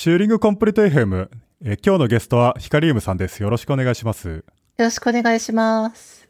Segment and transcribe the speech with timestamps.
[0.00, 1.28] チューリングコンプリート FM。
[1.60, 3.42] えー今日のゲストはヒカリウムさんです。
[3.42, 4.28] よろしくお願いします。
[4.28, 4.44] よ
[4.76, 6.28] ろしくお願いします。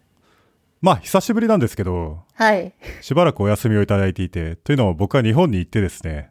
[0.80, 2.72] まあ、久しぶりなんですけど、はい。
[3.02, 6.30] しばらくお休みをいただいていて、というのも僕は日本に行ってですね、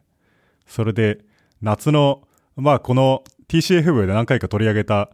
[0.66, 1.20] それで
[1.62, 2.22] 夏の、
[2.56, 5.08] まあこの TCFV で何回か取り上げた、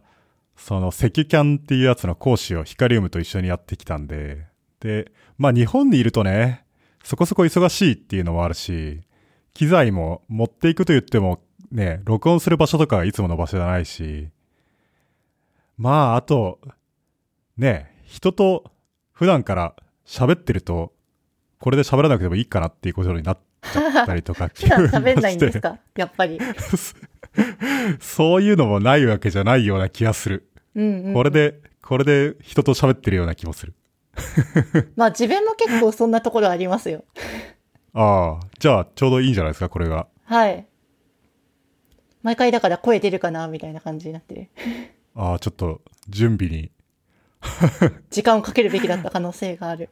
[0.57, 4.47] そのセキュキャンっていうやつの講師をヒカリウムと一緒にやってきたんで、
[4.79, 6.65] で、まあ日本にいるとね、
[7.03, 9.01] そこそこ忙しいっていうのもあるし、
[9.53, 14.29] 機材も持っていくと言ってもね、録音する場所とかはいつもの場所じゃないし、
[15.77, 16.59] まああと、
[17.57, 18.71] ね、人と
[19.13, 19.75] 普段から
[20.05, 20.93] 喋ってると、
[21.59, 25.79] これで喋らなくてもいいかなっていうことになっちゃったりとか、 普段喋んないんですか？
[25.95, 26.39] やっぱり。
[27.99, 30.49] そういうのもないわけじゃないような気がする。
[30.75, 31.13] うん、うん。
[31.13, 31.31] これ。
[31.31, 33.73] で、これで人と喋ってるような気もする。
[34.95, 37.03] まあ自分も結構そんなところありますよ。
[37.93, 40.07] ああ、じゃあちょうどいいんじゃないですか、これが。
[40.25, 40.65] はい。
[42.25, 44.47] 毎回だから声出るかなみたいな感じになってる。
[45.13, 46.71] ああ、ちょっと準備に。
[48.09, 49.91] 時間をかけるべきだった可能性がある。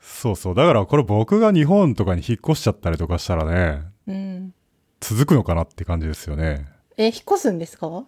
[0.00, 0.54] そうそう。
[0.54, 4.54] だからこれ僕が日本とかに引っ越しちゃったりとかしたらね、うん。
[5.00, 6.66] 続くのかなって感じですよね。
[6.96, 8.04] え、引っ越すんですか？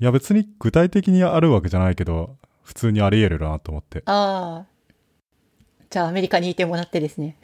[0.00, 4.02] いや別に具体的にあるわけじゃないけど、普通にあり得るなと思って。
[4.06, 4.66] ああ。
[5.90, 7.36] じゃあアメリカにいてもらってですね。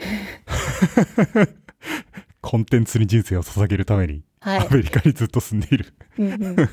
[2.43, 4.69] コンテンツに人生を捧げるために、はいア。
[4.71, 5.95] メリカにずっと住んでいる。
[6.19, 6.57] うんうん。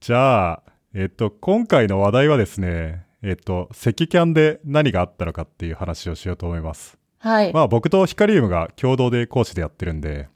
[0.00, 0.62] じゃあ、
[0.94, 6.98] えっと、今回の話題はですね、えっと、セキキャンで何があったのかっていう話をしようと思います。
[7.18, 7.52] はい。
[7.52, 10.28] まあ僕とヒカリウムが共同で講師でやってるんで、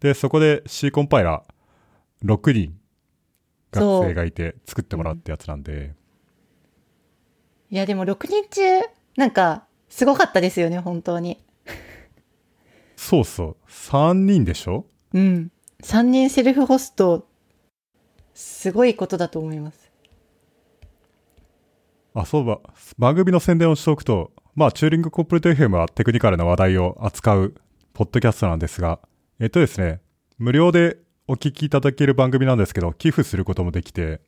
[0.00, 2.76] で、そこで C コンパイラー6人
[3.70, 5.94] 学生がいて作ってもらうってやつなんで、
[7.70, 8.62] いやでも6人中、
[9.16, 11.38] なんか、すごかったですよね、本当に。
[13.00, 14.84] そうそう、3人でしょ？
[15.14, 15.52] うん。
[15.84, 17.28] 3人セルフホスト、
[18.34, 19.92] すごいことだと思います。
[22.12, 22.58] あ、そうば、
[22.98, 27.54] 番組の宣伝をしておくと、まあ、チューリングコンプリート FM はテクニカルな話題を扱う
[27.94, 28.98] ポッドキャストなんですが、
[29.38, 30.00] えっとですね、
[30.36, 34.20] 無料でお聞きいただける番組なんですけど、寄付することもできて、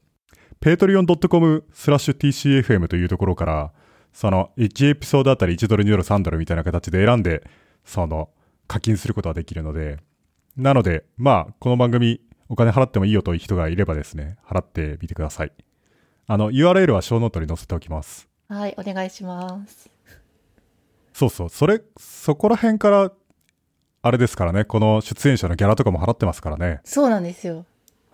[0.61, 2.17] patreon.com スラッシュ
[2.63, 3.73] tcfm というところから、
[4.13, 7.43] その1エピソードあたり1ドル、2ドル、3ドルみたいな形で選んで、
[7.85, 8.29] その
[8.71, 9.99] 課金することができるので、
[10.57, 15.53] なので、まあ、この番組お金払ってもいいよという人がいればですね、払ってみてください。
[16.29, 18.29] あの、URL はショーノートに載せておきます。
[18.49, 19.91] はい、お願いします。
[21.13, 23.11] そうそう、それ、そこら辺から、
[24.03, 26.79] あれですからね、この出演者のギャラとかも払ってますからね。
[26.85, 27.67] そうなんですよ。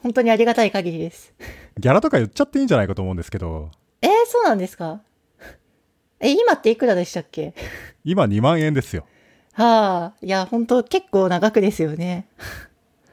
[0.03, 1.35] 本当にありがたい限りです。
[1.79, 5.03] ギャラとか言っちゃっていいんじゃないかと思うんですけど、えー、そうなんですか？
[6.19, 7.53] え、今っていくらでしたっけ？
[8.05, 9.07] 今2万円ですよ。
[9.57, 12.29] はあ、いや、本当結構長くですよね。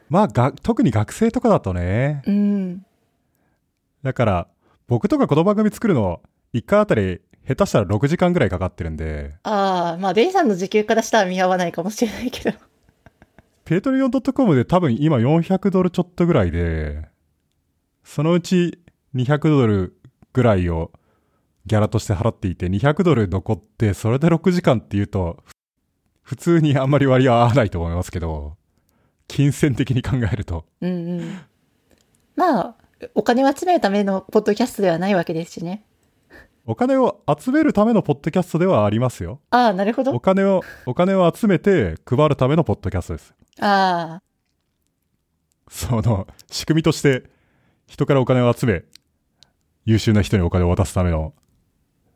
[0.09, 2.21] まあ、が、特に学生とかだとね。
[2.27, 2.85] うん。
[4.03, 4.47] だから、
[4.87, 6.21] 僕とかこの番組作るの、
[6.53, 12.57] 1回あたり、下手したら6時間ぐらいかかってるんで、ああ、まあ、ベイさんの時給からしたら見合わないかもしれないけど。
[13.63, 17.07] Patreon.com で多分今400ドルちょっとぐらいで、
[18.03, 18.79] そのうち
[19.15, 19.95] 200ドル
[20.33, 20.91] ぐらいを
[21.65, 25.52] ギャラとして払っていて、200ドル残って、それで6時間っていうと、ふ
[26.23, 28.55] 普通にあんまり割は合わないと思いますけど、
[29.27, 30.65] 金銭的に考えると。
[30.81, 31.39] うんうん。
[32.35, 32.75] まあ、
[33.13, 35.85] お金を集めるためのポッドキャストではないわけですしね。
[36.65, 39.41] お金を集めるためのポッドキャストではありますよ。
[39.49, 40.19] ああ、なるほおど。
[40.21, 43.33] 金を、お金を集めて配るためのポッドキャストです。
[43.59, 44.23] ああ、
[45.67, 47.23] その、仕組みとして、
[47.85, 48.83] 人からお金を集め、
[49.85, 51.33] 優秀な人にお金を渡すための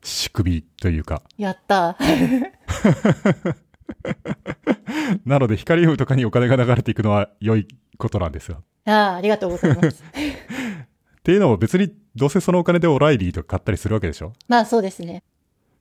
[0.02, 1.22] 仕組みというか。
[1.36, 1.98] やった。
[5.24, 7.66] なので、光ウムとかにお金が流れていくのは良い
[7.98, 8.62] ことなんですよ。
[8.86, 10.02] ああ、ありがとうございます。
[10.12, 14.32] っていうのも別に、どうせそのお金でオライリーとか買ったりするわけでしょ？
[14.48, 15.22] まあ、そうですね。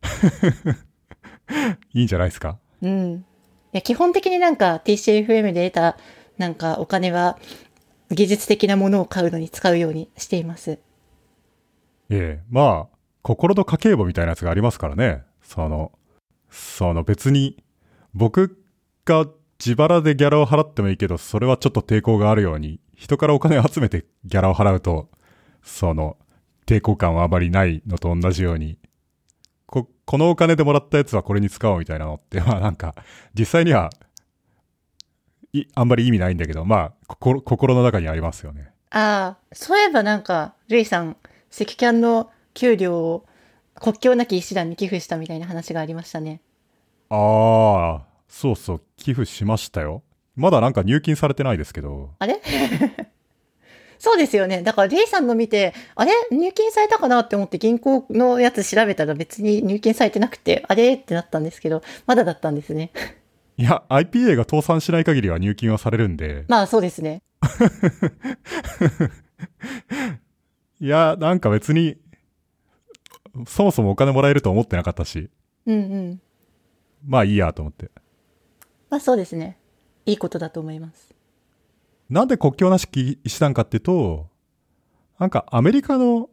[1.94, 2.59] いいんじゃないですか？
[2.81, 3.25] うん。
[3.73, 5.97] いや、基本的になんか TCFM で得た
[6.38, 7.37] なんかお金は
[8.11, 10.79] 技術的なものを買うのに使うようにしています。
[12.09, 15.23] ええ、まあ、心の家計簿みたいなやつがありますからね。
[15.41, 15.91] その、
[16.49, 17.58] その別に、
[18.13, 18.63] 僕
[19.05, 19.27] が
[19.59, 25.09] 自腹でギャラを払ってもいいけど、それはちょっと抵抗があるように、人からお金を集めてギャラを払うと、
[25.63, 26.17] その、
[26.65, 28.77] 抵抗感はあまりないのと同じように、
[29.65, 32.95] こ、このお金でもらったやつはこれに使おうみたいなのって、まあなんか、
[33.37, 33.89] 実際には、
[35.53, 38.71] い、あんまり意味ないんだけど、まあ、心、心の中にありますよね。
[38.89, 41.17] ああ、そういえばなんか、ルイさん、
[41.49, 43.25] 赤キャンの給料を
[43.75, 46.41] 国境なき医師団に寄付したみたいな話がありましたね。
[47.09, 50.03] ああ、そうそう、寄付しましたよ。
[50.35, 52.39] まだなんか入金されてないですけど、あれ？
[53.99, 54.61] そうですよね。
[54.61, 56.11] だから、レイさんの見て、あれ？
[56.31, 60.93] 入金されたかなって思って銀行のやつ調べたら別に入金されてなくて、あれ？
[60.93, 62.91] ってなったんですけど、まだだったんですね。
[63.57, 67.23] いや、IPA が倒産しない限りは入金はされるんで、まあそうですね。
[70.79, 71.97] いや、なんか別に、
[73.47, 75.29] そもそもお金もらえると思ってなかったし、
[75.65, 76.21] うんうん。
[77.07, 77.89] まあいいやと思って。
[78.89, 79.57] まあそうですね。
[80.05, 81.15] いいことだと思います。
[82.09, 82.87] なんで国境なし
[83.23, 84.27] 医師団かっていうと、
[85.17, 86.29] なんかアメリカの、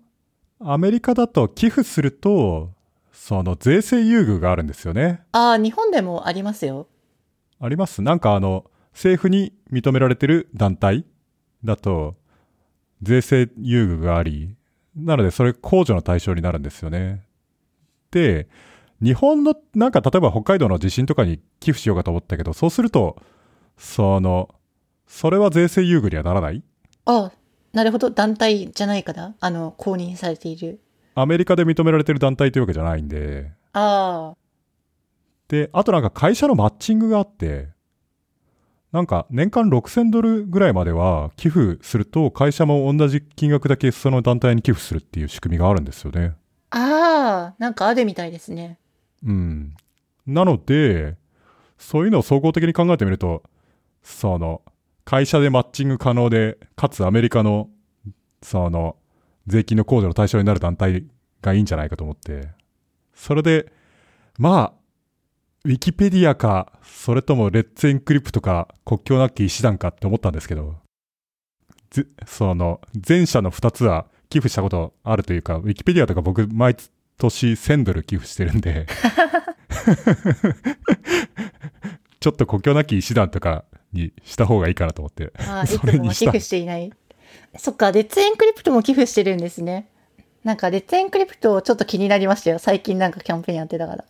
[0.61, 2.73] アメリカだと寄付すると、
[3.13, 5.23] その税制優遇があるんですよね。
[5.33, 6.89] ああ、日本でもありますよ。
[7.61, 8.03] あります？
[8.03, 11.05] なんかあの、政府に認められてる団体
[11.65, 12.17] だと、
[13.03, 14.55] 税制優遇があり、
[14.97, 17.25] なのでそれ控除の対象になるんですよね。
[18.11, 18.49] で、
[19.03, 23.17] 日本の、なんか例えば北海道の地震とかに寄付しようかと思ったけど、そうすると、
[23.77, 24.55] その、
[25.07, 26.63] それは税制優遇にはならない？
[27.05, 27.33] ああ、
[27.73, 28.11] なるほど。
[28.11, 30.81] 団体じゃないから、あの、公認されている。
[31.17, 34.37] アメリカで認められてる団体というわけじゃないんで、ああ、
[35.49, 37.69] で、あとなんか会社のマッチングがあって、
[38.93, 46.35] なんか年間6000ドルぐらいまでは寄付すると会社も同じ金額だけその団体に寄付するっていう仕組みがあるんですよね。
[46.71, 48.79] ああ、なんかあるみたいですね。
[49.25, 49.75] うん。
[50.27, 51.17] なので、
[51.79, 53.43] そういうのを総合的に考えてみると、
[54.03, 54.63] その、
[55.05, 57.69] 会社でマッチング可能で、かつアメリカの、
[58.43, 58.97] その、
[59.47, 61.05] 税金の控除の対象になる団体
[61.43, 62.49] がいいんじゃないかと思って。
[63.15, 63.73] それで、
[64.39, 64.73] まあ、
[65.65, 70.77] ウィキペディアか、それともレッツエンクリプトか、国境なき医師団かって思ったんですけど、
[72.27, 76.77] その、前者の二つは寄付したことあるというか、ウィキペディアとか僕毎
[77.19, 78.87] 年1000ドル寄付してるんで、
[82.21, 85.33] ちょっと国境なき医師団とかにした方がいいかなと思って。
[85.39, 86.91] ああ、 いそつもは寄付していない。
[87.59, 89.89] そっか、レッツエンクリプトも寄付してるんですね。
[90.43, 92.59] なんか、レッツエンクリプトちょっと気になりましたよ。
[92.59, 94.05] 最近なんかキャンペーンやってたから。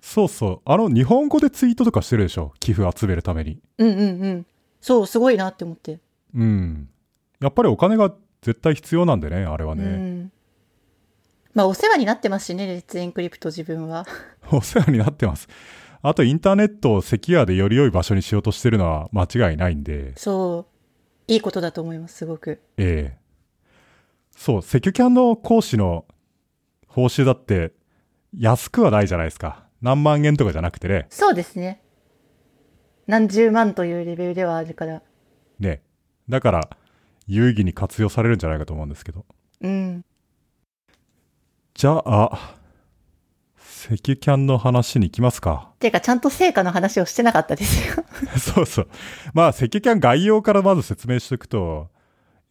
[0.00, 0.60] そうそう。
[0.64, 2.52] あの、日本語でツイートとかしてるでしょ？
[2.60, 3.58] 寄付集めるために。
[3.78, 4.46] うんうんうん。
[4.80, 6.00] そう、すごいなって思って。
[6.34, 6.88] うん。
[7.40, 8.12] やっぱりお金が
[8.42, 9.84] 絶対必要なんでね、あれはうね。
[9.84, 10.32] ん。
[11.54, 14.06] まあ、お世話になってますしね、レッツエンクリプト自分は。
[14.50, 15.48] お世話になってます。
[16.02, 20.66] あと、インターネットをセキュアでより良い場所にしようとしてるのは間違いないんで、そ
[21.28, 21.32] う。
[21.32, 22.60] いいことだと思います、すごく。
[22.76, 23.22] ええ
[24.36, 26.06] そう、セキュキャンの講師の
[26.88, 27.72] 報酬だって
[28.36, 29.66] 安くはないじゃないですか。
[29.80, 31.06] 何万円とかじゃなくてね。
[31.10, 31.82] そうですね。
[33.06, 35.02] 何十万というレベルではあるから。
[35.58, 35.82] ね。
[36.28, 36.70] だから、
[37.26, 39.26] 有意義に活用されるんじゃないかと思うんですけど。
[39.60, 40.04] うん。
[41.74, 42.56] じゃあ、
[43.58, 45.70] セキュキャンの話に行きますか。
[45.80, 48.04] ていうか、ちゃんと成果の話をしてなかったですよ。
[48.38, 48.88] そうそう。
[49.32, 51.88] まあ、セキュキャン概要からまず説明しておくと、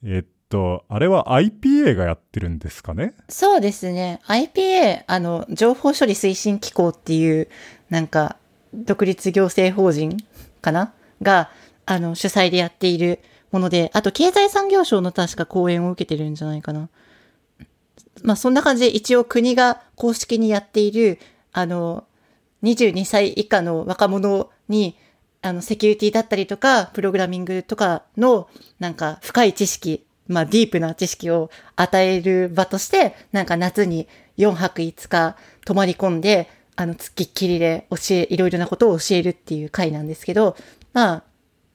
[0.03, 3.13] えっと、あれは IPA がやってるんですかね？
[3.29, 4.19] そうですね。
[4.27, 7.47] IPA、あの、情報処理推進機構っていう、
[7.89, 8.37] なんか、
[8.73, 10.17] 独立行政法人
[10.61, 10.93] かな？
[11.21, 11.49] が、
[11.85, 13.19] あの、主催でやっている
[13.51, 16.89] もので、あと、経済産業省の確か講演を受けてるんじゃないかな。
[18.23, 21.19] まあ、そんな感じで一応国が公式にやっている、
[21.51, 22.05] あの、
[22.63, 24.97] 22歳以下の若者に、
[25.41, 28.47] あの、セキュリティだったりとか、プログラミングとかの、
[28.79, 35.35] なんか、深い知識、まあ、ディープな知識を与える場として、なんか夏に4泊5日
[35.65, 40.55] 泊まり込んで、あの、つきっきりで教え、いろいろなことを教えるっていう回なんですけど、
[40.93, 41.23] まあ、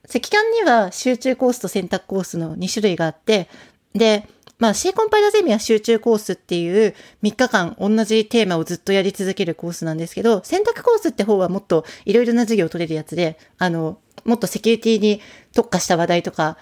[0.04, 3.48] 赤キャンには集中コースと選択コースの2種類があって、
[3.94, 15.20] で、まあ C コンパイラーゼミは集中コースっていう3日間同じテーマをずっとやり続けるコースなんですけど、選択コースって方はもっといろいろな授業を取れるやつで、あの、もっとセキュリティに
[15.52, 16.56] 特化した話題とか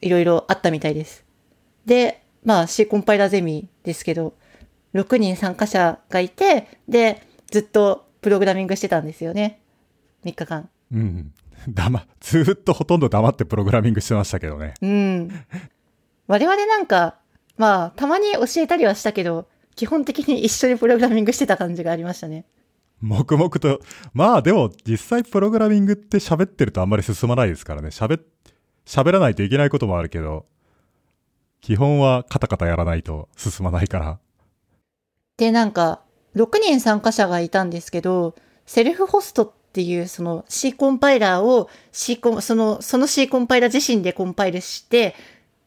[0.00, 1.24] いろいろあったみたいです。
[1.86, 4.34] で、まあ C コンパイラーゼミですけど、
[4.94, 9.60] 6人参加者がいて、で、ずっとプログラミングしてたんですよね。
[10.24, 10.68] 3日間。
[10.92, 11.32] うん。
[11.68, 14.74] 黙、ずーっとほとんど黙ってプログラミングしてましたけどね。
[14.80, 15.44] うん。
[16.26, 17.16] 我々なんか、
[17.60, 22.46] まあ、たまに教えたりはしたけど、基本的に一緒にプログラミングしてた感じがありましたね。
[23.02, 23.80] 黙々と。
[24.14, 27.88] まあでも、実際プログラミングって喋ってるとあんまり進まないですからね。
[27.88, 28.22] 喋、
[28.86, 30.46] 喋らないといけないこともあるけど、
[31.60, 34.18] 基本はカタカタやらないと進まないから。
[35.36, 36.00] で、なんか、
[36.36, 45.14] 6人参加者がいたんですけど、セルフホストっていうその C コンパイラーを C コン、その、その C コンパイラー自身でコンパイルして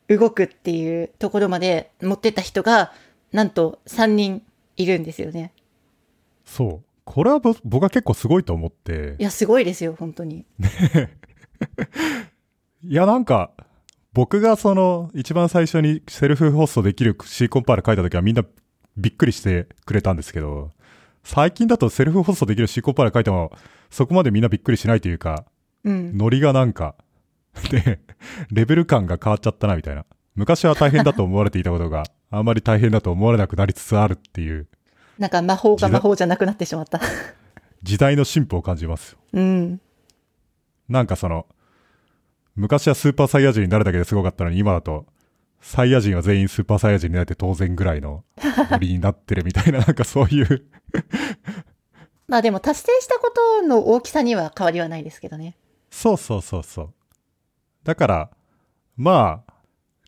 [0.07, 2.93] 動くっていうところまで持ってった人が、
[3.31, 4.43] なんと3人
[4.77, 5.51] いるんですよね。
[6.45, 6.81] そう。
[7.05, 10.45] これはぼ僕は結構すごいと思ってい、や、すごいですよ、本当に。
[12.83, 13.51] いや、なんか、
[14.13, 18.43] 僕がその、一番最初にセルフホストできる C コンパイル書いた時はみんな
[18.95, 20.71] びっくりしてくれたんですけど、
[21.23, 23.51] 最近だとセルフホストできる C コンパイル書いても、
[23.89, 25.45] そこまでみんなびっくりしないというか、
[25.83, 26.17] うん。
[26.17, 26.95] ノリがなんか、
[27.69, 27.99] で、
[28.51, 30.05] レベル感が変わっちゃったなみたいな。
[30.35, 34.67] 昔は大変だと思われていたことが、あんまり大変だと思われなくなりつつあるっていう、
[35.19, 36.99] なんか魔法が魔法じゃなくなってしまった。
[37.83, 39.17] 時代の進歩を感じますよ。
[39.33, 39.81] うん。
[40.89, 41.45] なんかその、
[42.55, 45.05] 昔はスーパーサイヤ人になるだけですごかったのに、今だと、
[45.61, 48.23] サイヤ人は全員スーパーサイヤ人になって当然ぐらいの
[48.69, 50.65] ノリになってるみたいな、なんかそういう、
[52.27, 53.31] まあでも達成したこ
[53.61, 55.55] との大きさには変わりはないですけどね。
[55.89, 56.93] そうそうそうそう。
[57.83, 58.29] だから、
[58.95, 59.53] まあ、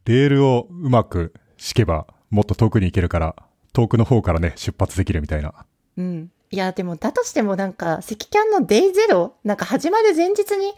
[0.05, 3.35] レールをうまく敷けば、もっと遠くに行けるから、
[3.73, 5.65] 遠くの方からね、出発できるみたいな。
[5.97, 6.31] うん。
[6.51, 10.73] いや、でも、だとしてもなんか、赤キャンのデイゼロ、なんか始まる前日に、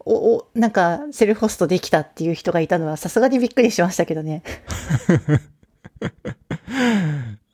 [0.00, 4.42] お、お、なんか、セルフホストできたっていう人がいたのは、さすがにびっくりしましたけどね。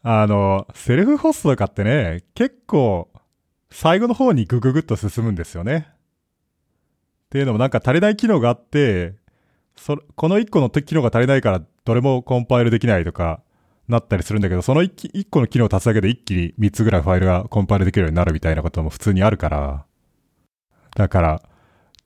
[0.03, 3.09] あの、セルフホストとかってね、結構、
[3.71, 5.89] 最後の方にグググっと進むんですよね。
[7.31, 9.15] っていうのもなんか足りない機能があって、
[9.77, 13.41] そこの1個の機能が足りないからどれもコンパイルできないとか
[13.87, 19.87] なったりするんだけど、その 1, 1個の機能を足すだけで一気に3つぐらいファイルがコンパイルできるようになるみたいなことも普通にあるから、
[20.97, 21.43] だから、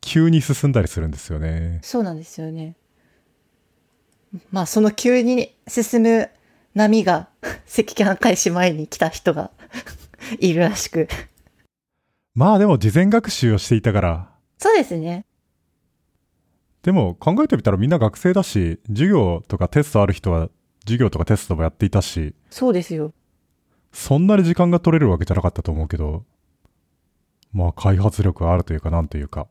[0.03, 1.79] 急に進んだりするんですよね。
[1.83, 2.77] そうなんですよね。
[4.53, 6.29] まあ、その急に進む
[6.75, 7.31] 波が、
[7.67, 9.51] 赤キャン開始前に来た人が
[10.39, 11.09] いるらしく。
[12.35, 15.25] まあでも事前学習をしていたから、そうですね。
[16.83, 20.51] でも考えてみたらみんな学生だし、授業とかテストある人は
[20.85, 23.13] 授業とかテストもやっていたし、そうですよ。
[23.93, 26.25] そんなに時間が取れるわけじゃなかったと思うけど、
[27.53, 29.47] まあ開発力があるというかなんというか。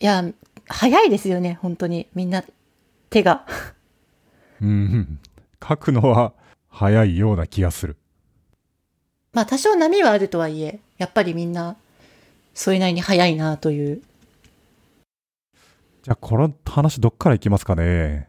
[0.00, 0.24] いや、
[0.66, 2.08] 早いですよね、本当に。
[2.14, 2.42] みんな、
[3.10, 3.46] 手が。
[4.60, 5.18] うん、
[5.62, 6.32] 書くのは
[6.68, 7.96] 早いような気がする。
[9.32, 11.76] まあ、多少波はあるとはいえ、やっぱりみんな、
[12.54, 14.02] それなりに早いなという。
[16.02, 18.28] じゃあこの話どっから行きますかね？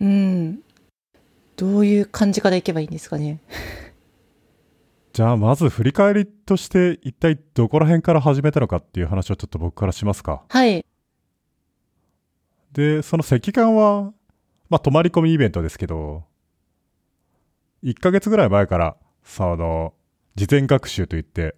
[0.00, 0.60] うん。
[1.56, 3.40] どういう感じからいけばいいんですかね？
[5.12, 10.44] じゃあまず振り返りとして一体どこら辺から始めたのかっていう話をちょっと僕からしますか。
[10.48, 10.84] はい。
[12.72, 14.12] で、その赤艦は、
[14.70, 16.24] まあ、泊まり込みイベントですけど、
[17.82, 19.94] 1ヶ月ぐらい前から、その、
[20.36, 21.56] 事前学習といって、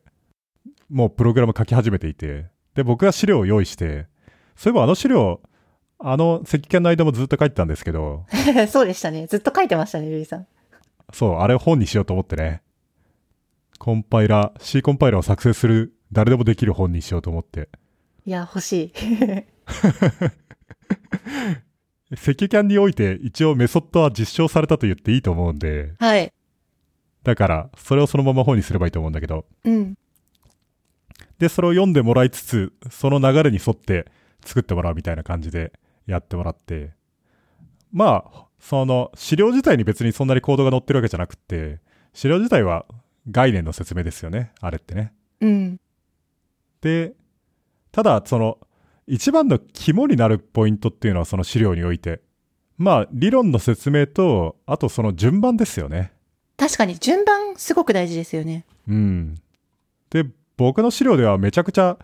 [0.88, 4.06] もうプログラム書き始めていて、で、僕が資料を用意して、
[4.60, 5.40] そういえばあの資料、
[5.98, 8.26] あの赤艦の間もずっと書いてたんですけど、
[8.68, 9.26] そうでしたね。
[9.26, 10.46] ずっと書いてましたね、ゆりさん。
[11.14, 12.60] そう、あれを本にしようと思ってね、
[13.78, 17.70] コンパイラー、C コンパイラーを作成する、誰でもできる本にしようと思って、
[18.26, 18.92] いや、欲しい。
[22.12, 26.30] 赤キャンにおいて一応メソッドは実証されたと言っていいと思うんで、はい。
[27.22, 29.46] だから、それをそのまま本にすればいいと思うんだけど。
[29.64, 29.94] うん。
[31.38, 34.04] で、それを読んでもらいつつ、その流れに沿って
[34.44, 35.72] 作ってもらうみたいな感じで
[36.06, 36.92] やってもらって。
[37.92, 41.80] まあ、その、資料自体に別にそんなにコードが載ってるわけじゃなくって、
[42.12, 42.86] 資料自体は
[43.30, 44.52] 概念の説明ですよね。
[44.60, 45.12] あれってね。
[45.40, 45.80] うん。
[46.80, 47.14] で、
[47.92, 48.58] ただ、その、
[49.06, 52.20] 一番の肝になるポイントっていうのはその資料において、
[52.78, 56.12] まあ、理論の説明と、あとその順番ですよね。
[56.56, 58.64] 確かに、順番、すごく大事ですよね。
[58.88, 59.34] うん。
[60.10, 61.98] で、僕の資料ではめちゃくちゃ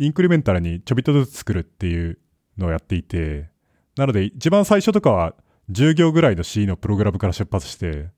[0.00, 2.18] インクリメンタルにちょびっとずつ作るっていう
[2.56, 3.50] のをやっていて、
[3.98, 5.34] なので一番最初とかは
[5.70, 8.08] 10行ぐらいの C のプログラムから出発して、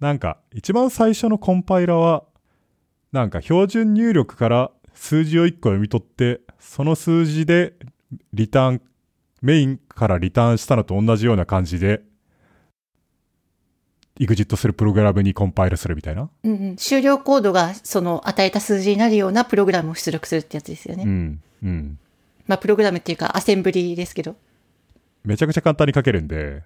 [0.00, 2.24] なんか一番最初のコンパイラは、
[3.12, 7.74] なんか標準入力から数字を1個読み取って、その数字で
[8.32, 8.82] リターン、
[9.42, 12.00] メインからリターンしたのと同じような感じで、
[14.20, 16.30] エグジットするプログラムにコンパイルするみたいな？
[16.44, 16.76] うんうん。
[16.76, 21.02] 終了コードが、その、与えた数字になるようなプログラムを出力するってやつですよね。
[21.02, 21.42] うん。
[21.64, 21.98] うん。
[22.46, 24.36] まあ、プログラムっていうか、アセンブリですけど。
[25.24, 26.62] めちゃくちゃ簡単に書けるんで、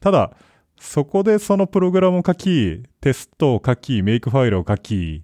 [0.00, 0.32] ただ、
[0.80, 5.22] そこでそのプログラムを書き、テストを書き、メイクファイルを書き、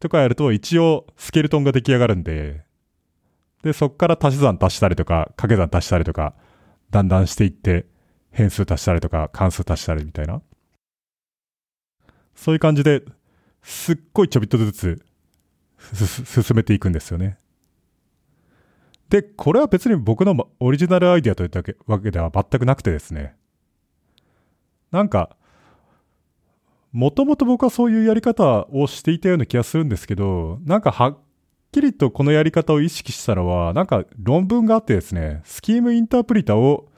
[0.00, 2.62] とかやると一応スケルトンが出来上がるんで、
[3.62, 6.34] で、そこから足し算足したりとか、掛け算足したりとか、
[6.90, 7.86] だんだんしていって、
[8.34, 10.42] 変数足したりとか、関数足したりみたいな。
[12.34, 13.02] そういう感じで、
[13.62, 15.06] すっごいちょびっとずつ、
[15.94, 17.38] 進めていくんですよね。
[19.08, 23.36] で、これは別に僕のオリジナルアイデアといったわけでは全くなくてですね。
[24.90, 25.36] なんか、
[26.92, 31.18] もともと僕はそういうやり方をしていたような気がするんですけど、なんかはっ
[31.74, 36.88] きりとこのやり方を意識したのは、なんか論文があってですね、スキームインタープリタを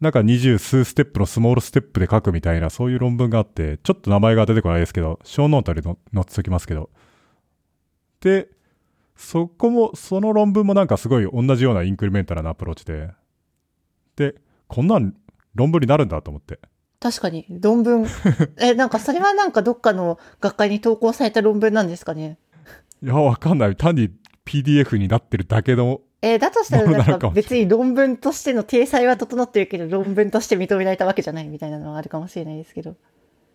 [0.00, 6.88] なんか二十数ステップのスモールステップで書くみたいな、そういう論文があって、ちょっと名前が出てこないですけど、ショーノートに載っておきますけど。
[8.20, 8.48] で、
[9.14, 13.10] そこも、その論文もなんかすごい同じようなインクリメンタルなアプローチで、
[14.16, 14.36] で、
[14.68, 15.14] こんなん
[15.54, 16.60] 論文になるんだと思って。
[16.98, 18.06] 確かに、論文。
[18.56, 22.38] え、なんかそれはなんかどっかの学会に投稿された論文なんですかね？
[23.02, 23.76] いや、わかんない。
[23.76, 24.10] 単に
[24.46, 32.96] PDF になってるだけのえー、だとしたらなんか別に論文としての体裁は整ってるけど論文として認められたわけじゃないみたいなのはあるかもしれないですけど。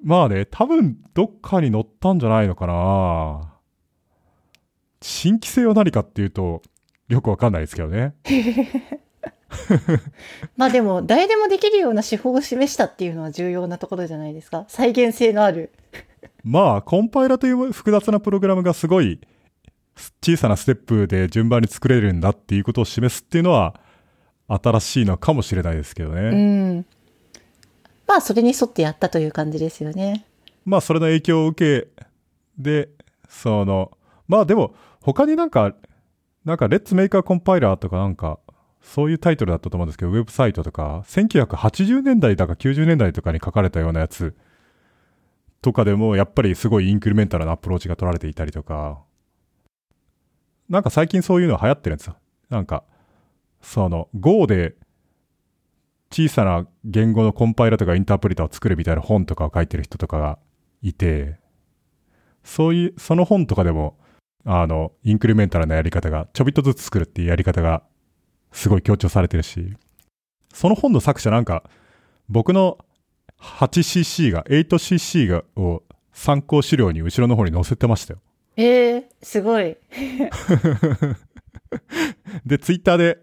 [0.03, 3.53] まあね、多分どっかに載ったんじゃないのかな
[5.01, 6.61] 新規性は何かっていうと
[7.07, 8.13] よくわかんないですけどね。
[10.57, 14.65] まあでも誰でもできるような手法を示したっていうのは重要なところじゃないですか。
[14.67, 15.71] 再現性のある。
[16.43, 19.19] まあコンパイラという複雑なプログラムがすごい
[20.21, 23.79] 小さなステップで順番に作れるんだっていうことを示すっていうのは
[24.47, 26.21] 新しいのかもしれないですけどね。
[26.21, 26.85] うん。
[28.07, 30.25] まあそれに沿ってやったという感じですよね。
[30.65, 32.03] まあそれの影響を受け
[32.57, 32.89] で、
[33.29, 33.91] その、
[34.27, 35.73] まあでも他になんか、
[36.43, 38.39] なんかレッツメーカーコンパイラーとかなんか、
[38.81, 44.35] そういうタイトルだったと思うんですけど、ウェブサイトとか、1980年代だか90年代とかに書かれたようなやつ
[45.61, 48.99] とかでも、やっぱりすごいインクリメンタルなアプローチが取られていたりとか、
[50.69, 52.15] なんか最近そういうの流行ってるんですよ。
[52.49, 52.83] なんか、
[53.61, 54.75] その Go で
[56.11, 60.39] 小さな言語のコンパイラとかインタープリターを作るみたいな本とかを書いてる人とかが
[60.81, 61.37] いて、
[62.43, 63.97] そういう、その本とかでも、
[64.45, 67.83] あの、インクリメンタルなやり方が、ちょびっとずつ作るっていうやり方が、
[68.51, 69.73] すごい強調されてるし、
[70.53, 71.63] その本の作者なんか、
[72.29, 72.77] 僕の
[73.39, 78.19] 8cc が、8cc が、を参考資料に後ろの方に載せてましたよ。
[78.57, 79.77] ええー、すごい。
[82.45, 83.19] で、ツイッターで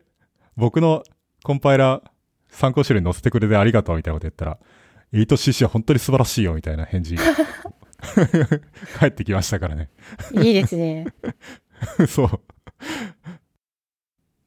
[0.56, 1.02] 僕の
[1.42, 2.02] コンパイラー
[2.50, 4.58] 参考資料に載せてくれてありがとうみたいなこと言ったら、
[5.12, 7.16] 8cc は本当に素晴らしいよみたいな返事
[8.98, 9.90] 返ってきましたからね。
[10.34, 11.06] いいですね。
[12.08, 12.40] そう。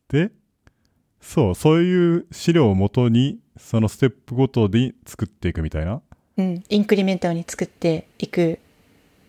[0.10, 0.32] で、
[1.20, 6.02] そう、そういう資料をもとに、そのステップごとに作っていくみたいな。
[6.38, 8.60] うん、インクリメンタルに作っていく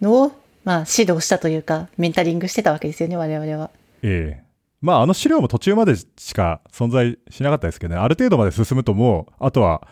[0.00, 0.33] のを
[0.66, 3.70] まあ、指導したというか、メンタリングしてたわけですよね、我々は。
[4.02, 4.44] ええ
[4.83, 9.87] まあ、あの資料も途中までしか存在しなかったですけどね、ある程度まで進むともう、あとは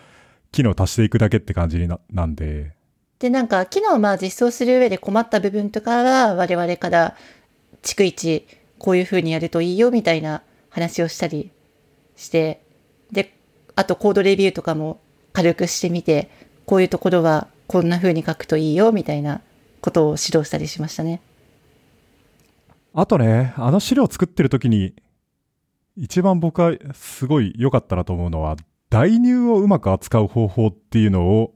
[0.51, 2.73] 機能足していくだけって感じにななんで。
[3.21, 7.17] で、なんか、機能をまあ実装する上で困った部分とかは、我々から、
[7.83, 8.45] 逐一、
[8.79, 11.53] こういう風にやるといいよ、みたいな話をしたり
[12.17, 12.65] して、
[13.13, 13.39] で、
[13.77, 15.01] あとコードレビューとかも
[15.33, 16.31] 軽くしてみて、
[16.67, 19.41] こういうところはこんな風に書くといいよ、みたいな
[19.85, 21.21] ことを指導したりしましたね。
[22.95, 24.95] あとね、あの資料を作ってる時に、
[25.95, 28.57] 一番僕はすごい良かったなと思うのは、
[28.89, 31.53] 代入をうまく扱う方法っていうのを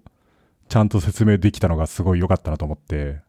[0.68, 3.20] ちゃんと説明できたのがすごい良かったなと思って。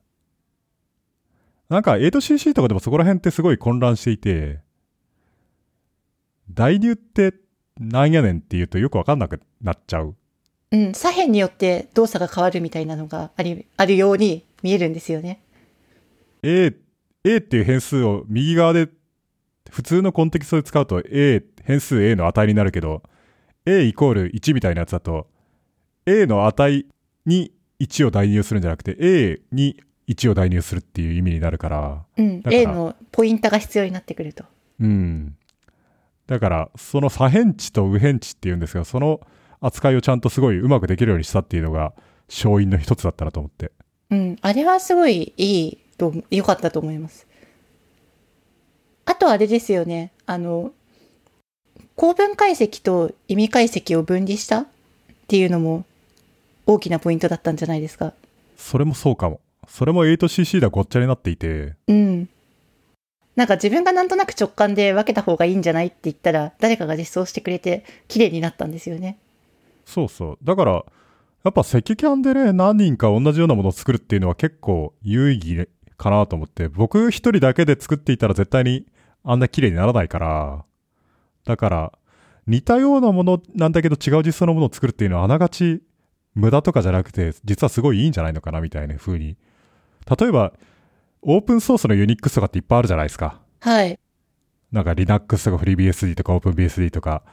[1.69, 4.59] なんか 8cc とかでもそこら辺ってすごい混乱していて、
[6.51, 7.35] 代入って
[7.79, 10.15] なんやねんって言うとよくわかんなくなっちゃう。
[10.71, 15.41] うん、左辺によって動作が変わるみたいなのがあり、あるように見えるんですよね。
[16.43, 16.73] A、
[17.23, 18.89] A っていう変数を右側で
[19.69, 23.03] 普通のコンテキストで使うと A、変数 A の値になるけど、
[23.65, 25.27] A イコール1みたいなやつだと、
[26.05, 26.85] A の値
[27.25, 32.05] に1を代入するんじゃなくて、A に1を代入するっていう意味になるから。
[32.17, 34.43] うん、A のポイントが必要になってくると。
[34.79, 35.35] うん。
[36.25, 39.21] だから、その左辺値と右辺値っていうんですが、その
[39.61, 41.93] 扱いをちゃんとすごいうまくできるようにしたっていうのが、
[42.27, 43.71] 勝因の一つだったなと思って。
[44.11, 47.27] うん、あれはすごいいいと、良かったと思います。
[49.05, 50.71] あとあれですよね、あの、
[51.95, 54.67] 構文解析と意味解析を分離したっ
[55.27, 55.85] ていうのも
[56.65, 58.13] 大きなポイントだったんじゃないですか。
[58.57, 59.41] それもそうかも。
[59.67, 61.75] それも 8cc ではごっちゃになっていて。
[61.87, 62.29] うん。
[63.35, 69.17] なんか自分がなんとなく直感で分けた方がいいんじゃないって言ったら、誰かが実装してくれて、綺麗になったんですよね。
[69.85, 70.37] そうそう。
[70.43, 70.85] だから、
[71.43, 78.85] やっぱ赤キャンでね、何人か同じようなものを作るっていうのは結構有意義かなと思って、僕一人だけで作っていたら絶対に
[79.23, 80.65] あんな綺麗にならないから、
[81.45, 81.93] だから、
[82.45, 85.83] 似たようなものなんだけど違う実装のものを作るっていうのはあながち
[86.33, 89.37] 無駄とかじゃなくて、実はすごいいいんじゃないのかなみたいな風に。
[90.19, 90.53] 例えば、
[91.21, 93.39] オープンソースのユニックスとかっていっぱいあるじゃないですか。
[93.59, 93.99] はい。
[94.71, 97.23] なんか Linux とか FreeBSD とか OpenBSD とか、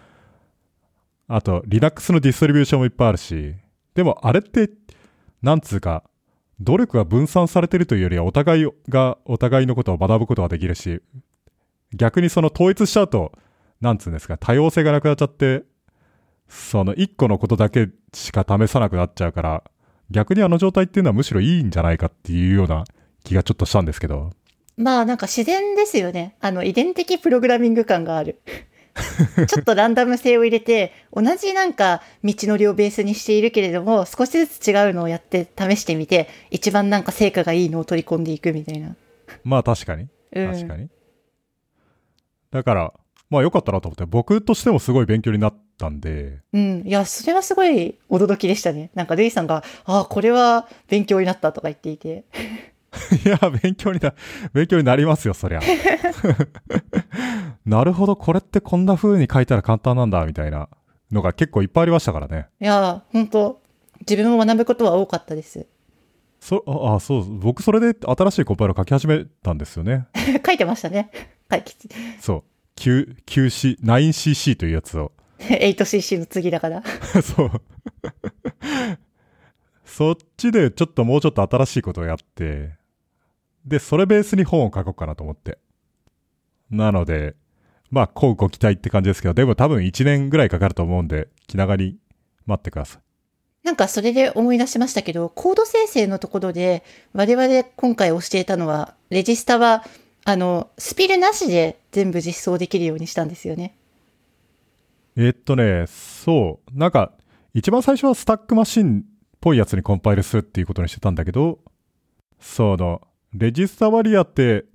[1.29, 3.55] あと、Linux のディストリビューションもいっぱいあるし、
[3.97, 4.71] でもあれって、
[5.43, 6.05] なんつうか、
[6.61, 11.01] 努力が分散されてるというよりは、お互いがお互いのことを学ぶことができるし、
[11.95, 13.33] 逆にその統一しちゃうと、
[13.81, 15.65] なんつうんですか、多様性がなくなっちゃって、
[16.47, 19.65] その一個のことだけしか試さなくなっちゃうから、
[20.11, 22.85] 逆にあの状態っていうのはむしろいいんじゃないかっていうような
[23.25, 24.31] 気がちょっとしたんですけど。
[24.77, 26.37] まあなんか自然ですよね。
[26.41, 28.43] あの遺伝的プログラミング感がある。
[29.47, 38.97] ちょっとランダム性を入れて、同じなんか道のりをベースにしているけれども、少しずつ違うのをやって試してみて、一番なんか成果がいいのを取り込んでいくみたいな。
[39.45, 40.09] まあ確かに。
[40.33, 40.89] うん確かに。
[42.51, 42.93] だから、
[43.29, 46.83] まあ良かったなと思って、僕としてもすごい勉強になったんで、うん。
[46.87, 48.91] いや、それはすごい驚きでしたね。
[48.95, 52.25] なんかルイさんが、ああ、これは勉強になったとか言っていて。
[53.25, 54.15] いや、勉強にな、
[54.53, 55.61] 勉強になりますよ、そりゃ。
[57.65, 60.69] なるほど、これってこんな風に書いたら簡単なんだ、みたいな
[61.11, 62.49] のが結構いっぱいありましたからね。
[62.61, 63.61] いや、本当
[64.01, 65.67] 自分も学ぶことは多かったです。
[66.41, 70.07] そ、あ、あそう、僕それで新しいコンパイルを書き始めたんですよね。
[70.47, 71.11] 書いてましたね。
[71.49, 71.65] はい。
[72.21, 72.45] そう。
[72.77, 75.13] 9、9C、9cc というやつを。
[75.39, 76.83] 8cc の次だから。
[77.23, 77.51] そう。
[79.85, 82.75] そっちでちょっともうちょっと新しいことをやって、
[83.67, 85.59] で、それベースに本を書こうかなと思って。
[86.71, 87.35] なので、
[87.91, 91.99] まあ、こうご期待って感じですけど、でも多分1年ぐらいかかると思うんで、気長に
[92.47, 93.03] 待ってください。
[93.67, 99.85] なんかそれで思い出しましたけど、コード生成のところで、我々今回教えたのは、レジスタは、
[100.25, 103.77] あの、スピルなしで全部実装できるようにしたんですよね。
[105.17, 106.79] えっとね、そう。
[106.79, 107.13] なんか、
[107.55, 109.05] 一番最初はスタックマシンっ
[109.41, 111.59] ぽいやつにコンパイルするっていうことにしてたんだけど、
[112.39, 113.01] その、
[113.33, 114.67] レジスタ割り当て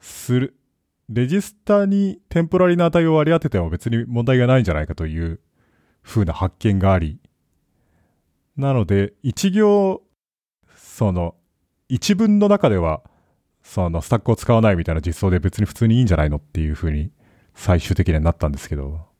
[0.00, 0.56] する、
[1.08, 5.40] レジスタにテンポラリな値を割り当てても別に問題がないんじゃないかという
[6.02, 7.18] 風な発見があり、
[8.56, 10.02] なので、一行、
[10.76, 11.34] その、
[11.88, 13.02] 一文の中では、
[13.62, 17.10] その、スタックを使わないみたいな実装で別に普通にいいんじゃないのっていう風に
[17.54, 19.12] 最終的にはなったんですけど、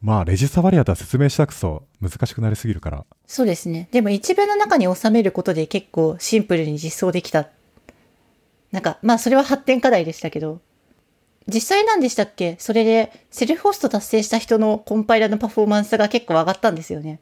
[0.00, 3.04] まあ、レジスタバリアとは説明したくそ難しくなりすぎるから。
[3.26, 3.88] そうですね。
[3.92, 7.48] でも一文の中に収めることで結構シンプルに実装できた。
[8.72, 10.60] なんか、まあそれは発展課題でしたけど、
[11.46, 12.56] 実際なんでしたっけ？
[12.58, 17.20] それでセルフホスト達成した人のコンパイラーのパフォーマンスが結構上がったんですよね。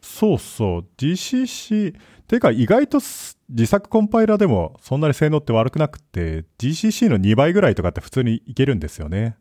[0.00, 0.86] そうそう。
[0.96, 1.96] GCC、
[2.28, 9.36] てか意外とす自作コンパイラーでもそんなに性能って悪くなくて、GCC の2倍ぐらいとかって普通にいけるんですよね。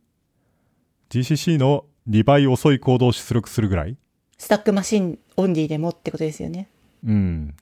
[1.09, 3.95] GCC の2倍遅いコードを出力するぐらい
[4.37, 6.67] スタックマシンオンリーでもってことですよね。
[7.05, 7.55] うん。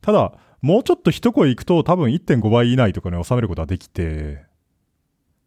[0.00, 0.32] ただ、
[0.66, 4.42] もうちょっと一声いくと多分1.5倍以内とかに収めることができて、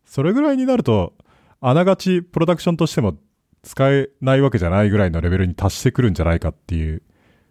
[0.06, 1.14] それぐらいになると、
[1.60, 3.18] あながちプロダクションとしても
[3.62, 7.02] 使えないわけじゃないぐらいのレベルに達してくるんじゃないかっていう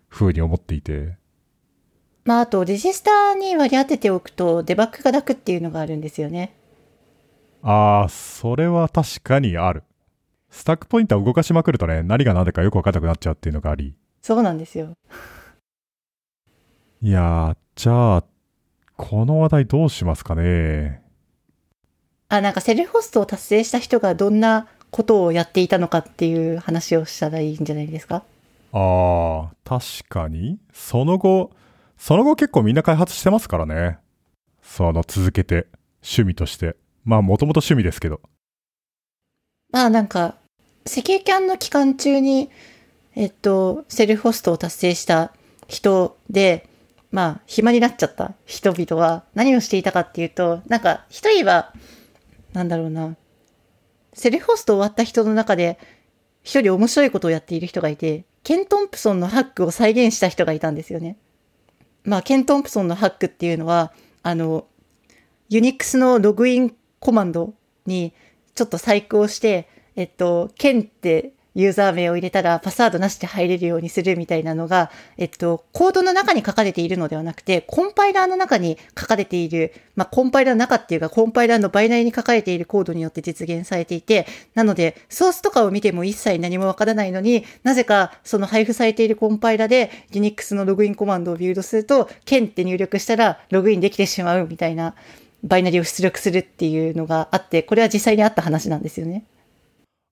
[0.08, 1.18] 風に思っていて。
[2.24, 6.54] まああとレジスターに割り当てておくとデバッグが楽っていうのがあるんですよね。
[7.60, 9.82] ああ、それは確かにある。
[10.48, 13.94] スタックポインターを動かしまくるとね、何が何だかよくわかんなくなっちゃうっていうのがあり。
[14.22, 14.96] そうなんですよ。
[17.00, 18.24] いやー、じゃあ、
[18.96, 21.00] この話題どうしますかね。
[22.28, 28.24] あ、なんかセルフホストを達成した人がどんなことをやっていたのかっていう話をしたらいいんじゃないですか？
[28.72, 30.58] ああ、確かに。
[30.72, 31.52] その後、
[31.96, 33.98] その後結構みんな開発してますからね。
[34.60, 35.68] その続けて、
[36.02, 36.74] 趣味として。
[37.04, 38.20] まあもともと趣味ですけど。
[39.70, 40.34] まあなんか、
[40.84, 42.50] 石油キャンの期間中に、
[43.14, 45.32] えっと、セルフホストを達成した
[45.68, 46.67] 人で、
[47.10, 51.72] まあ、暇になっちゃった人々は何をしていたかっていうと、なんか、一人は、
[52.52, 53.16] なんだろうな、
[54.12, 55.78] セルフホスト終わった人の中で、
[56.42, 61.18] 一人面白いことをやっている人がいて、ケン・トンプソンのハックを再現した人がいたんですよね。
[62.04, 63.92] まあ、ケン・トンプソンのハックっていうのは、
[64.22, 64.66] あの、
[65.48, 67.54] ユニックスのログインコマンド
[67.86, 68.12] に
[68.54, 94.94] ちょっと細工をして、えっと、ケンってユーザー名を入れたらパスワードなしで入れるようにするみたいなのが、えっと、コードの中に書かれているのではなくて、コンパイラーの中に書かれている、まあ、コンパイラーの中っていうか、コンパイラーのバイナリに書かれているコードによって実現されていて、なので、ソースとかを見ても一切何もわからないのに、なぜかその配布されているコンパイラーで、Unix のログインコマンドをビルドすると、ケンって入力したらログインできてしまうみたいな、
[95.42, 99.24] バイナリを出力するっていうのがあって、これは実際にあった話なんですよね。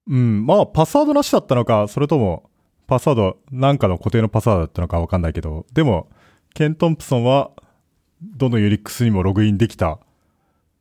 [0.08, 2.48] うん、まあパスワードなしだったのか、それとも
[2.86, 6.08] パスワード、なんかの固定のパスワードだったのかわかんないけど、でも、
[6.54, 7.50] ケン・トンプソンは、
[8.22, 9.98] どのユニックスにもログインできた。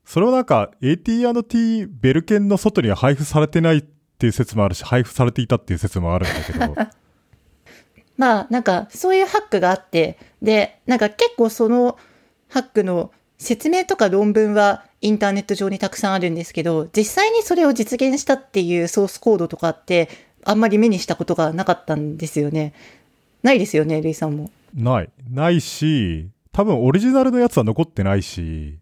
[0.06, 6.76] それはなんか AT&T ベルケンの外には配布されてないっていう説もあるし、配布されていたっていう説もあるんだけど、
[8.18, 11.98] まあ、なんか、そういうハックがあって、で、なんか結構その
[12.50, 20.10] ハックの説明とか論文は、インターネット上にたくさんあるんですけど、実際にそれを実現したっていうソースコードとかって、
[20.44, 22.74] あんまり目にしたことがなかったんですよね。
[23.44, 24.50] ないですよね、ルイさんも。
[24.74, 25.10] ない。
[25.32, 28.80] ないし、多分オリジナルのやつは残ってないし、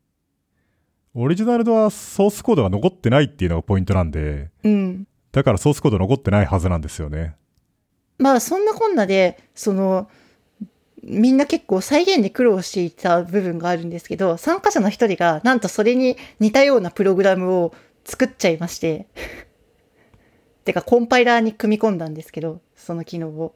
[1.14, 5.06] オリジナルはソースコードが残ってないっていうのがポイントなんで、うん。
[5.34, 7.36] だからソースコード残ってないはずなんですよね。
[8.18, 10.08] まあそんなこんなで、その、
[11.04, 17.74] みんな結構再現に苦労していた部分があるんですけど、参加者の一人がなんとそれに似たようなプログラムを
[18.06, 19.08] 作っちゃいまして、
[20.63, 23.56] てかコンパイラーに組み込んだんですけど、その機能を。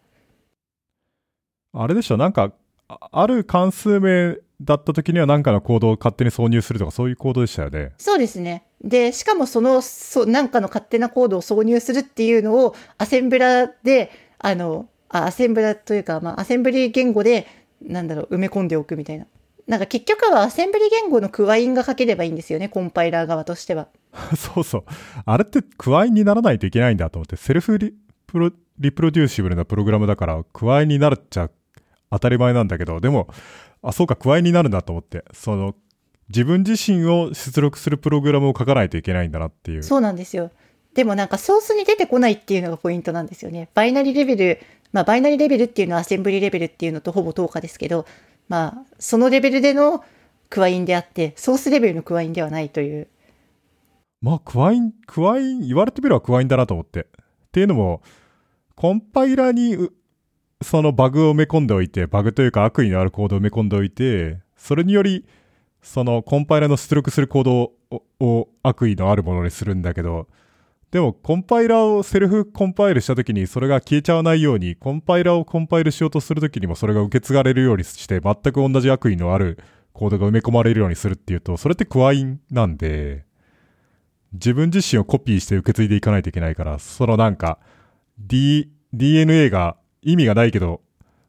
[1.74, 2.52] あれでしょ、なんか、
[2.90, 7.94] あある関数名だった時には何かのコードを勝手に挿入するとかそういうコードでしたよね。
[7.98, 8.66] そうですね。
[8.82, 17.48] で、しかもその、そなんかの勝手なコードを挿入するっていうのを、アセンブラで、あの、あアセンブラというか、まあ、アセンブリ言語で、
[17.82, 19.26] なんだろう、埋め込んでおくみたいな。
[19.68, 23.88] なんか結局はアセンブリ言語のクワインが書ければいいんですよね、コンパイラー側としては。
[24.36, 24.84] そうそう。
[25.26, 27.94] あれってクワインにならないといけないんだと思って、セルフリ
[28.26, 31.50] プロリプロデューシブルなプログラムだから、クワインになるっちゃ
[32.12, 33.28] 当たり前なんだけど、でも、
[33.82, 35.76] あ、そうか、クワインになるんだと思って、その、
[36.30, 39.84] 自分自身を出力するプログラムを書かないといけないんだなっていう。
[39.84, 40.52] そうなんですよ。
[40.94, 43.70] でもなんかソースに出てこないっていうのがポイントなんですよね。
[43.76, 44.60] バイナリレベル、
[44.92, 48.06] まあバイナリレベルっていうのはアセンブリレベルっていうのとほぼ等価ですけど、
[48.48, 50.04] まあそのレベルでの
[50.50, 53.08] クワインであって、ソースレベルのクワインではないという。
[54.22, 57.02] まあ、クワイン、クワイン、言われてみればクワインだなと思って。
[57.02, 57.06] っ
[57.52, 58.02] ていうのも、
[58.76, 59.90] コンパイラーに、
[60.62, 65.26] そのバグを埋め込んでおいて、バグというか悪意のあるコードを埋め込んでおいて、それにより、
[65.82, 67.74] そのコンパイラーの出力するコードを
[68.20, 70.28] を悪意のあるものにするんだけど、
[70.98, 79.60] でもコンパイラーをセルフコンパイルした時にそれが消えちゃわないように、コンパイラーをコンパイルしようとする時にもそれが受け継がれるようにして、全く同じ悪意のある
[79.94, 83.26] コードが埋め込まれるようにするっていうと、それってクワインなんで、
[84.34, 87.60] 自分自身をコピーして受け継いでいかないといけないから、そのなんか、
[88.18, 90.82] D、DNA が意味がないけど、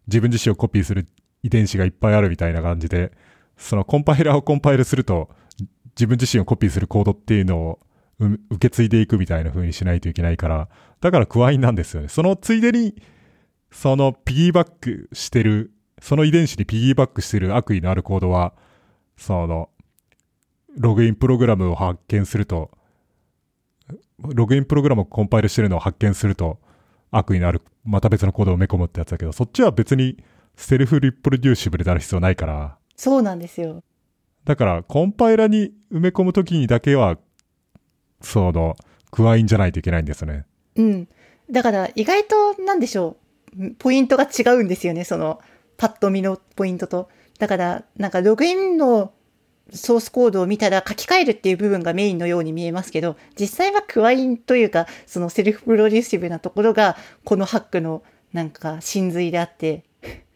[0.06, 1.06] 自分自身をコピーする
[1.42, 3.12] 遺伝子がいっぱいあるみたいな感じで、
[3.58, 5.28] そのコンパイラーをコンパイルすると、
[5.90, 7.80] 自分自身をコピーするコードっていうのを
[8.18, 10.68] 受け継いでいくみたいな風にしないといけないから、
[11.00, 12.08] だからクワインなんですよね。
[12.08, 13.00] そのついでに、
[13.70, 18.54] そのピギーバックしてる、その遺伝子にピギーバックしてる悪意のあるコードは、
[19.16, 19.70] その、
[20.76, 22.70] ログインプログラムを発見すると、
[24.18, 26.58] ログインプログラムをコンパイルしてるのを発見すると、
[27.10, 30.18] 悪意のある、また別のコードを埋め込むってやつだけど、そっちは別に
[30.56, 33.82] セルフリプロデューシブルである必要ないから、そうなんですよ。
[34.44, 37.18] だから、コンパイラに埋め込むときにだけは、
[38.20, 38.76] その、
[39.10, 40.44] クワインじゃないといけないんですよね。
[40.76, 41.08] うん。
[41.50, 43.16] だから意外となんでしょ
[43.58, 43.70] う。
[43.78, 45.04] ポイントが違うんですよね。
[45.04, 45.40] その、
[45.76, 47.08] パッと見のポイントと。
[47.38, 49.12] だから、なんかログインの
[49.72, 58.02] ソースコードを見たら書き換えるっていう部分がメインのように見えますけど、実際はクワインというか、そのセルフプロデューシブなところが、このハックの
[58.32, 59.84] なんか真髄であって、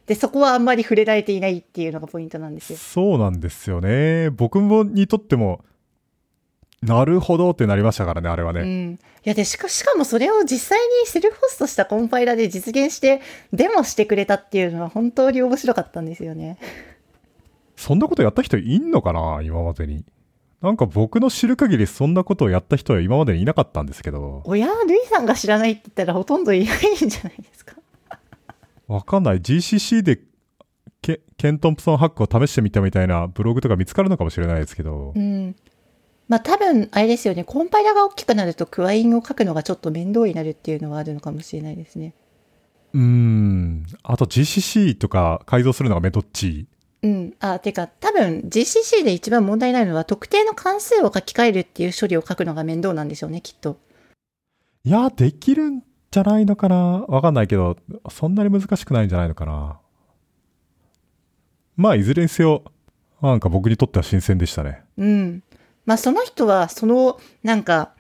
[0.07, 2.79] で、そこはあんまり触れられていないっていうのがポイントなんですよ。
[2.79, 4.31] そうなんですよね。
[4.31, 5.64] 僕もにとっても、
[6.83, 8.62] なるほどってなりましたからね、あれはうね。
[8.62, 8.92] ん。
[8.95, 13.21] いや、で、しか、しかもそれを実際にセルフホストしたコンパイラで実現して、
[13.53, 16.59] デモしてくれたっていうのは本当に面白かったんですよね。
[17.77, 20.05] そんなことやった人いんのかな今までに。
[20.61, 27.77] なんか僕の知る限りそんなことをやった人は今までにいなかったんですけど、おや、ルイさんが知らないって言ったらほとんどいないんじゃないですか。
[28.87, 29.40] わかんない。
[29.40, 30.21] GCC で
[31.01, 35.57] ケケン・トンプソンハックを試してみたみたいなブログとか見つかるのかもしれないですけどう、ん。
[36.28, 42.14] まあ多分、あれですよね、コンパイラが大きくなるとクワインを書くのがちょっと面倒になるっていうのはあるのかもしれないですね。
[42.94, 43.87] うーん。
[44.02, 46.66] あと GCC とか改造するのがめんどっちい。
[47.02, 47.35] うん。
[47.40, 53.78] あ、てか、多分 GCC で一番問題ないのは特定の関数を書き換えるっていう処理を書くのが面倒なんでしょうね、きっと。
[54.85, 57.76] いや、できるんじゃないのかなわかんないけど、
[58.11, 59.80] そんなに難しくないんじゃないのかな
[61.76, 62.62] まあ、いずれにせよ、
[63.20, 64.82] なんか僕にとっては新鮮でしたね。
[64.96, 65.42] うん。
[65.87, 67.92] まあその人は、その、なんか、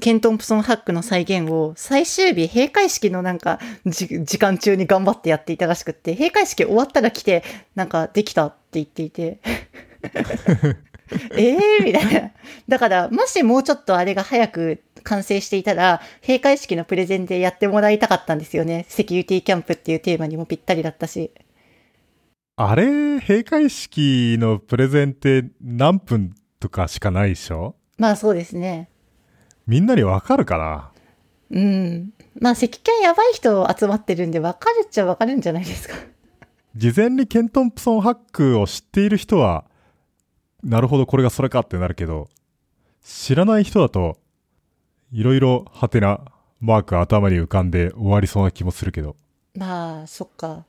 [0.00, 7.42] ケントンプソンハックの再現を最終日閉会式のなんかじ時間中に頑張ってやっていたらしくって閉会式終わったら来て
[7.74, 9.40] なんかできたって言っていて。
[11.36, 12.30] ええみたいな。
[12.68, 18.86] だからもしもうちょっとあれが早く完成していたら閉会式のプレゼンでやってもらいたかったんですよね。
[18.88, 21.32] セキュリティキャンプっていうテーマにもぴったりだったし。
[22.56, 27.74] あれ、閉会式のプレゼンって何分とかしかないでしょ？
[27.98, 28.88] まあそうですね
[29.66, 30.90] みんなにわかるかな？
[31.50, 32.12] うん。
[32.40, 35.94] まあ、赤犬やばい人集まってるんで、わかるっちゃわかるんじゃないですか。
[36.74, 39.66] 事前にケントンプソンハックを知っている人は、
[40.64, 42.30] なるほど、これがそれかってなるけど、
[43.04, 44.16] 知らない人だと、
[45.12, 46.20] いろいろハテナ
[46.60, 49.16] マーク頭に浮かんで終わりそうな気もするけど。
[49.54, 50.64] まあ、そっか。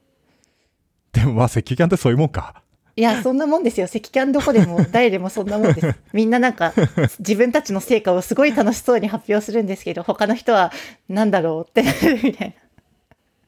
[1.13, 2.62] でもまあ、赤キャンってそういうもんか。
[2.95, 3.87] いや、そんなもんですよ。
[3.87, 5.95] 赤キャンどこでも、 誰でもそんなもんです。
[6.13, 6.73] みんななんか、
[7.19, 10.71] 自分たちの成果をすごい楽しそうに発表するんですけど、他の人は、
[11.09, 11.83] なんだろうって
[12.23, 12.55] みたいな。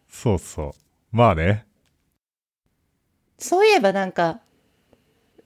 [0.09, 0.71] そうそう。
[1.11, 1.65] まあね。
[3.37, 4.39] そういえばなんか、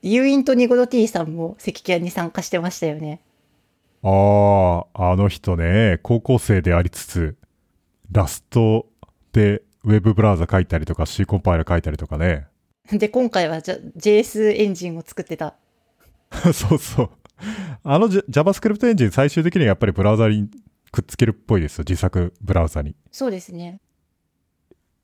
[0.02, 3.20] ユーインとニゴロ T さんも赤キャンに参加してましたよね。
[4.02, 7.36] ああ、あの人ね、高校生でありつつ、
[8.10, 8.86] ラスト
[9.32, 12.46] でウェブブラウザ書いたりとか C コンパイラー書いたりとかね。
[12.98, 15.54] で、今回はじゃ JS エンジンを作ってた。
[16.52, 17.10] そうそう。
[17.84, 20.50] あの JavaScript エンジン最終的にはやっぱりブラウザに
[20.92, 21.84] くっつけるっぽいですよ。
[21.88, 22.94] 自作ブラウザに。
[23.10, 23.80] そうですね。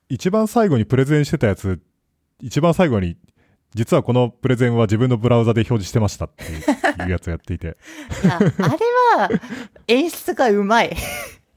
[0.09, 1.81] 一番最後にプレゼンしてたやつ、
[2.41, 3.17] 一番最後に、
[3.75, 7.77] 実はこのプレゼンは自分のブラウザで表示してましたっていうやつをやっていて。
[8.25, 8.47] あれ
[9.17, 9.31] は、
[9.89, 10.97] 演出がうまい。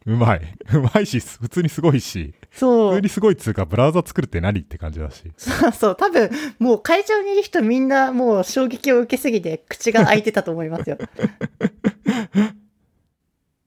[0.10, 0.42] うまい。
[0.74, 3.10] うまいし、普通にすごいし、そう普通に。
[3.10, 5.32] すごいっつうか、ブラウザ作るって何って感じだし。
[5.38, 5.96] そ うそう。
[5.96, 10.98] 多分、もう会場にいる人みんなもう衝撃を受けすぎて口が開いてたと思いますよ。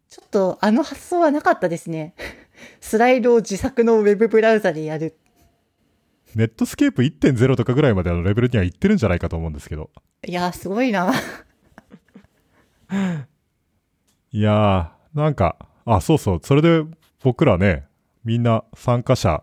[0.08, 2.14] ちょっと、あの発想はなかったですね。
[2.80, 5.16] スライドを自作のウェブブラウザでやる。
[6.34, 9.90] ネットスケープ1.0とかぐらいまでのレベルには行ってるんじゃないかと思うんですけど。
[10.26, 11.12] いやー、すごいな。
[14.32, 16.84] いやー、なんか、あ、そうそう、それで
[17.22, 17.86] 僕らね、
[18.24, 19.42] みんな参加者、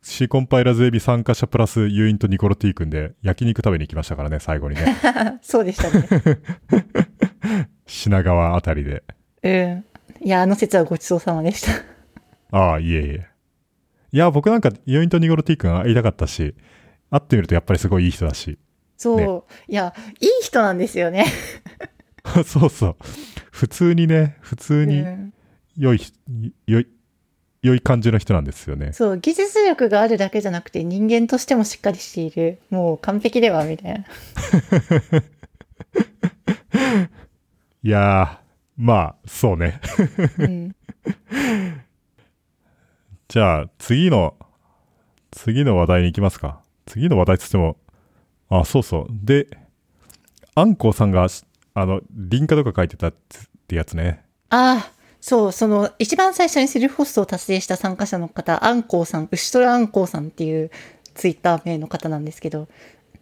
[0.00, 4.96] C コンパイラーズエビ参加者プラスユーインとニコロティー君で焼肉食べに行きましたからね、最後にね。
[5.42, 6.38] そうでしたね。
[7.86, 9.02] 品川あたりで。
[9.42, 9.84] うん。
[10.20, 11.72] いや、あの説はごちそうさまでした。
[12.56, 13.26] ああ、いえいえ。
[14.12, 16.54] いや、僕なんかユーインとニコロティー君会いたかったし、
[17.10, 18.58] 会ってみるとやっぱりすごいいい人だし。
[18.96, 19.16] そう。
[19.18, 21.26] ねいや、いい人なんですよね。
[22.44, 22.96] そうそう。
[23.50, 25.32] 普通にね、普通にうん
[25.76, 26.00] 良い、
[26.66, 26.86] 良い、
[27.62, 28.92] 良い感じの人なんですよね。
[28.92, 32.60] そう、技術力があるだけじゃなくて人間としてもしっかりしている。
[32.70, 34.04] もう完璧では、みたいな。
[37.84, 38.42] いやー、
[38.76, 39.80] まあ、そうね。
[40.38, 40.74] うん。
[43.28, 44.36] じゃあ、次の、
[45.30, 46.60] 次の話題に行きますか。
[46.86, 47.76] 次の話題っつっても、
[48.48, 49.06] あ、そうそう。
[49.10, 49.46] で、
[50.54, 51.26] アンコウさんが、
[51.74, 53.14] あの、リンカとか書いてたっ
[53.66, 54.24] てやつね。
[54.50, 60.72] ああ、そう、その、一番最初にセルフホストを達成した参加者の方、アンコウさん、牛虎アンコウさんっていう
[61.14, 62.66] ツイッター名の方なんですけど、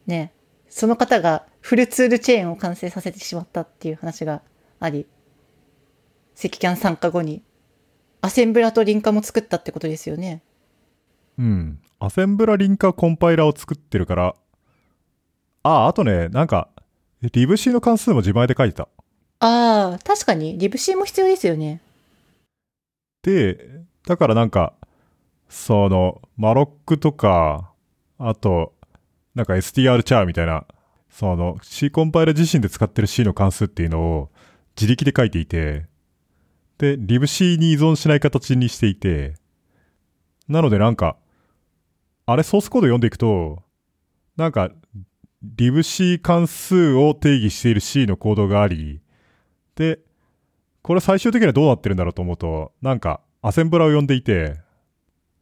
[0.06, 0.32] ね、
[0.70, 4.40] その方がフルツールチェーンを完成させてしまったっていう話が
[4.80, 5.06] あり、
[6.34, 7.42] 赤キャン参加後に、
[8.22, 10.42] アセンブラとリンカも作ったってことですよね。
[11.38, 11.80] うん。
[11.98, 14.34] アセンブラリンカコンパイラーを作ってるから、
[15.64, 16.70] あ、あとね、なんか、
[17.20, 18.88] リブ C の関数も自前で書いてた。
[19.40, 21.82] ああ、確かに、リブシーも必要ですよね。
[23.22, 24.74] で、だからなんか、
[25.48, 27.72] その、マロックとか、
[28.18, 28.74] あと、
[29.34, 30.66] なんか str チャーみたいな、
[31.10, 34.30] その C コンパイラ自身で使ってる C の関数っていうのを
[34.76, 35.86] 自力で書いていて、
[36.78, 39.34] で、libc に依存しない形にしていて、
[40.48, 41.16] なのでなんか、
[42.26, 43.62] あれソースコード読んでいくと、
[44.36, 44.70] なんか、
[45.56, 49.00] libc 関数を定義している C のコードがあり、
[49.74, 49.98] で、
[50.82, 54.56] これ最終的にはどうなってるんだろうと思うと、なんか、アセンブラを呼んでいて、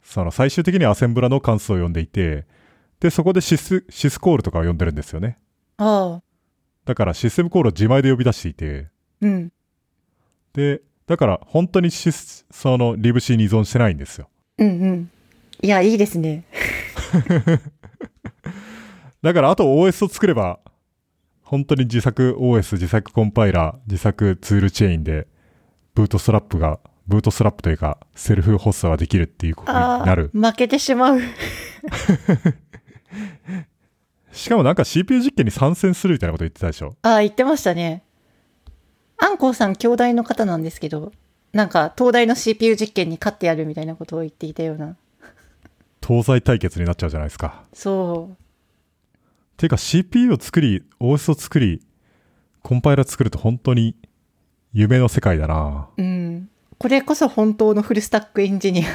[0.02, 2.46] その最終的にはアセンブラの関数を呼んでいて、
[3.00, 5.38] で、そこでシス、シスコールとかを呼んでるんですよね。
[5.76, 6.22] ああ、
[6.84, 8.88] だからシステムコールを自前で呼び出していて、
[9.20, 9.52] うん。
[10.54, 14.28] で、だから本当にシス、その libc に依存してないんですよ。
[14.58, 15.10] うんうん。
[15.62, 16.44] いや、いいですね。
[19.22, 20.60] だからあと OS を作れば、
[21.48, 25.26] 本当に自作 OS、自作コンパイラー、自作ツールチェーンで、
[25.94, 30.30] ブートストラップが、ブートストラップというか、セルフホストができるっていうことになる。
[30.34, 31.20] 負けてしまう。
[34.30, 36.94] しかもなんか CPU 実験に参戦するみたいなこと言ってたでしょ？
[37.00, 38.02] ああ、言ってましたね。
[39.16, 41.12] アンコウさん、兄弟の方なんですけど、
[41.54, 44.96] なんか、東大の CPU 実験に勝ってやるみたいなことを言っていたような。
[46.06, 47.62] 東西対決になっちゃうじゃないですか。
[47.72, 48.42] そう。
[49.58, 51.82] ていうか CPU を作り、OS を作り、
[52.62, 53.96] コンパイラー作ると本当に
[54.72, 56.48] 夢の世界だなうん。
[56.78, 58.88] これこそ本当のフルスタックエンジニア。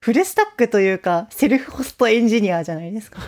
[0.00, 3.22] フルスタックというか、セルフホストエンジニアじゃないですか。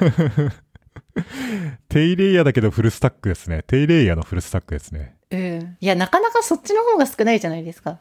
[1.89, 3.63] 低レイヤーだけどフルスタックですね。
[3.69, 5.15] 低レイヤーのフルスタックですね。
[5.31, 5.77] うん。
[5.81, 8.01] いや、なかなかそっちの方が少ないじゃないですか。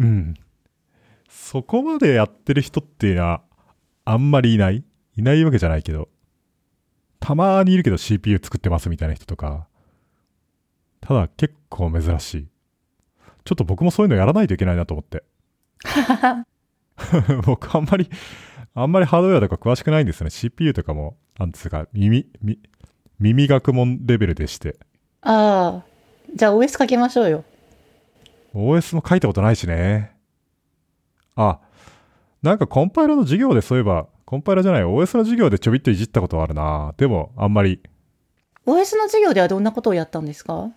[0.00, 0.34] うん。
[1.30, 3.42] そこまでやってる人っていうのは、
[4.06, 4.84] あんまりいない
[5.16, 6.08] いないわけじゃないけど。
[7.18, 9.66] たまにいるけど CPU 作ってますみたいな人とか、
[11.00, 12.48] ただ結構珍しい。
[13.44, 15.24] ちょっと僕もそういうのやらないといけないなと思って。
[17.44, 18.08] 僕あんまり、
[18.74, 20.30] あんまりハードウェアとか詳しくないんですよね。
[20.30, 22.60] CPU とかも、なんつうか、耳、み
[23.18, 24.76] 耳学問レベルでして。
[25.22, 25.84] ああ。
[26.34, 27.44] じゃあ OS かけましょうよ。
[28.54, 30.14] OS も書いたことないしね。
[31.34, 31.60] あ、
[32.42, 36.94] なんかコンパイラの授業でそういえば、コンパイラじゃない、OS の授業でちょびっといじったことはあるな。
[36.96, 37.80] でも、あんまり。
[38.66, 40.70] OS の授業ではどんなことをやったんですか？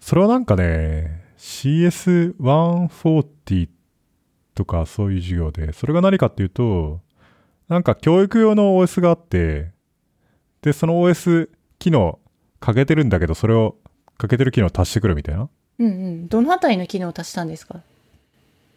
[0.00, 3.68] それはなんかね、CS140
[4.54, 7.00] とかそういう授業で、それが何かっていうと、
[7.68, 9.70] なんか教育用の OS があって、
[10.62, 11.48] で、その OS
[11.78, 12.18] 機能
[12.58, 13.76] かけてるんだけど、それを
[14.18, 15.48] かけてる機能を足してくるみたいな。
[15.78, 16.28] うんうん。
[16.28, 17.80] どのあたりの機能を足したんですか？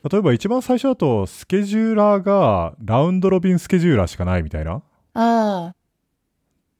[0.10, 4.82] 例えば一番最初だと、スケジューラーがラウンドロビンスケジューラーしかないみたいな。
[5.14, 5.76] ああ。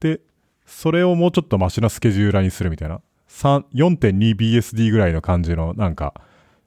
[0.00, 0.20] で、
[0.64, 3.02] それをもうちょっとマシなスケジューラーにするみたいな。
[3.28, 6.14] 3 4.2BSD ぐらいの感じのなんか、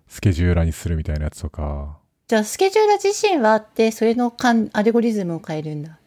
[0.07, 1.97] スケジューラーにするみたいなやつとか。
[2.27, 5.97] じゃあスケジューラー自身はあって、それのかんアルゴリズムを変えるんだ。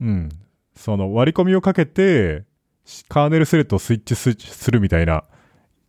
[0.00, 0.28] うん。
[0.74, 2.44] その割り込みをかけて、
[3.08, 5.24] カーネルスレッドをスイッチスするみたいな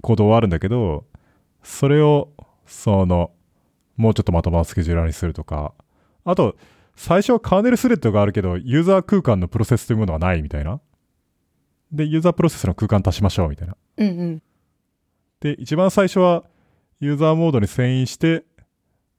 [0.02, 1.06] コードはあるんだけど、
[1.64, 2.30] それを、
[2.66, 3.32] その、
[3.98, 5.74] もうちょっとまともなスケジューラーにするとか。
[6.24, 6.56] あと、
[6.96, 10.80] 最初はカーネルスレッドがあるけど、ユーザー空間のプロセスというものはないみたいな。
[11.92, 13.76] で、ユーザープロセスの空間足しましょうみたいな。
[13.98, 14.44] うんうん。
[15.40, 16.44] で、一番最初は
[17.00, 18.44] ユーザーモードに遷移して、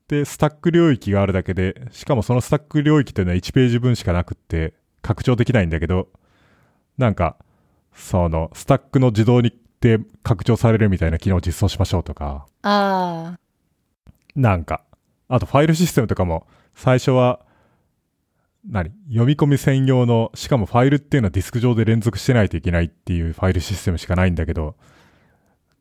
[0.09, 6.09] で、スタック領域があるだけで、しかもそのスタック領域っていうのは1ページ分しかなくって、拡張できないんだけど、
[6.97, 7.37] なんか、
[7.93, 13.39] その、スタックの自動にで拡張されるみたいな機能を実装しましょうとか、ああ。
[14.39, 14.85] なんか、
[15.27, 17.41] あとファイルシステムとかも、最初は、
[18.65, 18.93] 何？
[19.09, 24.77] 読み込み専用の、しかもファイルっていうのはディスク上で連続してないといけないっていうファイルシステムしかないんだけど、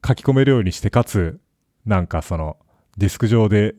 [0.06, 1.40] 書き込めるようにして、かつ、
[1.86, 2.58] なんかその、
[2.98, 3.76] ディスク上で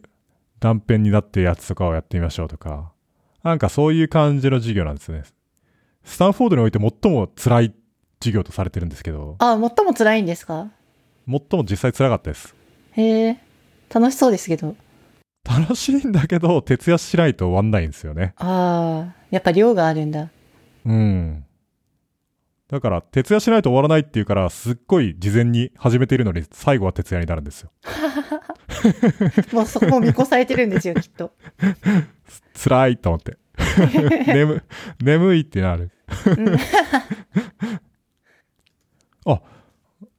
[0.60, 2.92] 断片になってるやつとかをやってみましょうとか、
[3.42, 5.24] なんかそういう感じの授業なんですね。
[6.04, 7.74] スタンフォードにおいて最も辛い
[8.20, 10.70] 授業とされてるんですけど、ああ、最も辛いんですか？
[11.26, 12.54] 最も実際辛かったです。
[12.92, 13.40] へえ。
[13.90, 14.76] 楽しそうですけど。
[15.44, 18.34] 楽しいんだけど、徹夜しないと終わんないんですよね。
[18.36, 19.14] ああ。
[19.30, 20.30] やっぱ量があるんだ。
[20.84, 21.44] うん。
[22.68, 27.70] だから、徹夜しないと終わらないっていうから、すっごい事前に始めているのに、最後は徹夜になるんですよ。
[29.52, 31.32] もうそこも見越されてるんですよ、きっと。
[32.54, 33.38] 辛いと思って。
[34.26, 34.62] 眠、
[35.00, 35.90] 眠いってなる。
[39.24, 39.40] あ、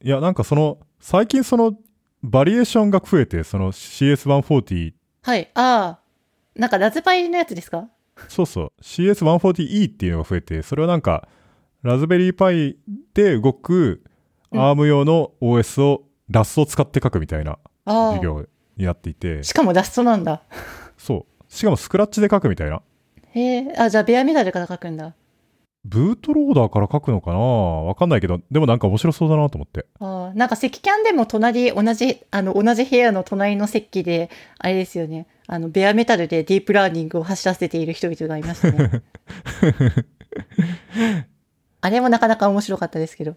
[0.01, 1.77] いや、なんかその、最近その、
[2.21, 5.49] バリエーションが増えて、その CS140、はい。
[5.53, 5.99] ああ。
[6.55, 7.87] なんかラズパイのやつですか？
[8.27, 11.27] そうそう、CS140E っていうのが増えて、それはなんか、
[11.83, 12.77] ラズベリーパイ
[13.13, 14.03] で動く
[14.51, 18.45] うん ARM 用の OS を、ラストを使って書くみたいなあ授業
[18.77, 20.43] になっていてあ。、しかもラストなんだ。
[20.97, 21.43] そう。
[21.47, 22.81] しかもスクラッチで書くみたいな。
[23.31, 23.73] へえ。
[23.77, 25.15] あ、じゃあベアメタルから書くんだ。
[25.85, 27.39] ブートローダーから書くのかな？
[27.39, 29.85] わかんないけど、でもなんか面白そうだなと思って。
[29.99, 30.33] ああ。
[30.35, 35.27] なんか赤キャンでも隣、同じ、あの、同じ部屋の隣の席で、あれですよね。
[35.47, 39.01] あの、ベアメタルでディープラーニングを走らせている人々がいましたね。
[41.81, 43.35] あれもなかなか面白かったですけど。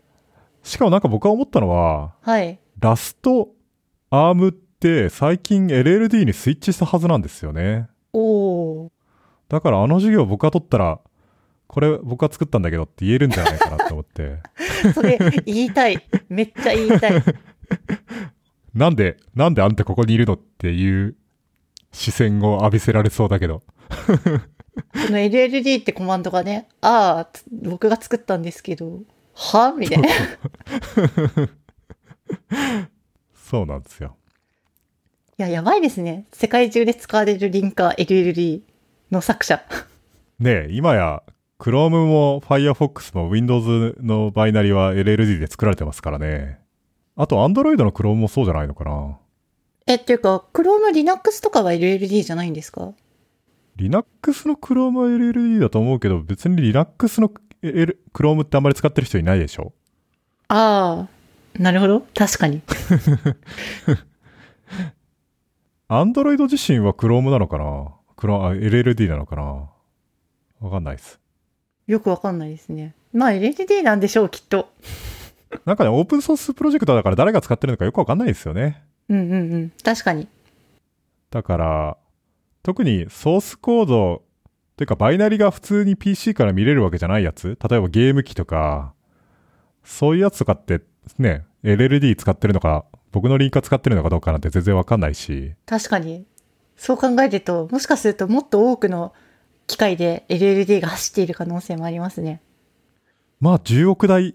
[0.64, 2.58] しかもなんか僕が思ったのは、はい。
[2.80, 3.50] ラスト、
[4.10, 7.86] アームって最近 LLD にスイッチしたはずなんですよね。
[8.12, 8.90] おー。
[9.48, 10.98] だからあの授業僕が取ったら、
[11.72, 14.40] これ僕が作ったんだけどって言えるんじゃないかなと思って。
[14.94, 16.06] それ、言いたい。
[16.28, 17.22] めっちゃ言いたい。
[18.74, 21.16] なんで、なんであんたここにいるのっていう
[21.90, 23.62] 視線を浴びせられそうだけど。
[24.94, 29.00] その LLD ってコマンドがね、ああ、つ僕が作ったんですけど、
[29.34, 30.08] はみたいな。
[30.08, 30.12] い
[33.34, 34.16] そうなんですよ。
[35.42, 36.26] や、やばいですね。
[36.32, 38.62] 世界中で使われるリンカー LLD
[39.10, 39.62] の作者。
[40.38, 41.22] ねえ、今や
[41.62, 46.58] Chrome も Firefox も Windows のバイナリは LLD で作られてますからね。
[47.14, 49.16] あと Android の Chrome もそうじゃないのかな？
[49.86, 52.92] え、っていうか、Chrome Linux とかは LLD じゃないんですか
[53.76, 57.30] ？Linux の Chrome は LLD だと思うけど、別に Linux の
[57.62, 59.72] L- Chrome ってあんまり使ってる人いないでしょ？
[60.48, 62.00] ああ、なるほど。
[62.12, 62.60] 確かに。
[65.88, 69.70] Android 自身は Chrome なのかな ?LLD なのかな？
[70.60, 71.21] わかんないです。
[71.86, 72.94] よくわかんないですね。
[73.12, 74.70] まあ LLD なんでしょう、きっと。
[75.64, 78.82] なんかね、オープンソースプロジェクトだから誰が使ってるのかよくわかんないですよね。
[79.08, 79.72] うんうんうん。
[79.82, 80.28] 確かに。
[81.30, 81.96] だから、
[82.62, 84.22] 特にソースコード
[84.82, 88.94] ていうか、バイナリが普通に PC から見れるわけじゃないやつ例えばゲーム機とか、
[89.84, 90.80] そういうやつとかって
[91.18, 96.24] ね、LLD 使ってるのか、僕のリンク使ってるのかどうかなんて全然わかんないし、確かに。
[96.76, 99.12] そう考えると、もしかするともっと多くの
[99.72, 102.42] 機械で LLD が走っている可能性もありますね。
[103.40, 104.34] まあ10億台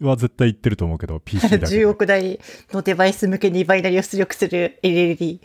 [0.00, 1.66] は絶対いってると思うけど、 PC だけで。
[1.66, 2.40] 10億台
[2.72, 5.38] のデバイス向けにバイナリを出力する LLD。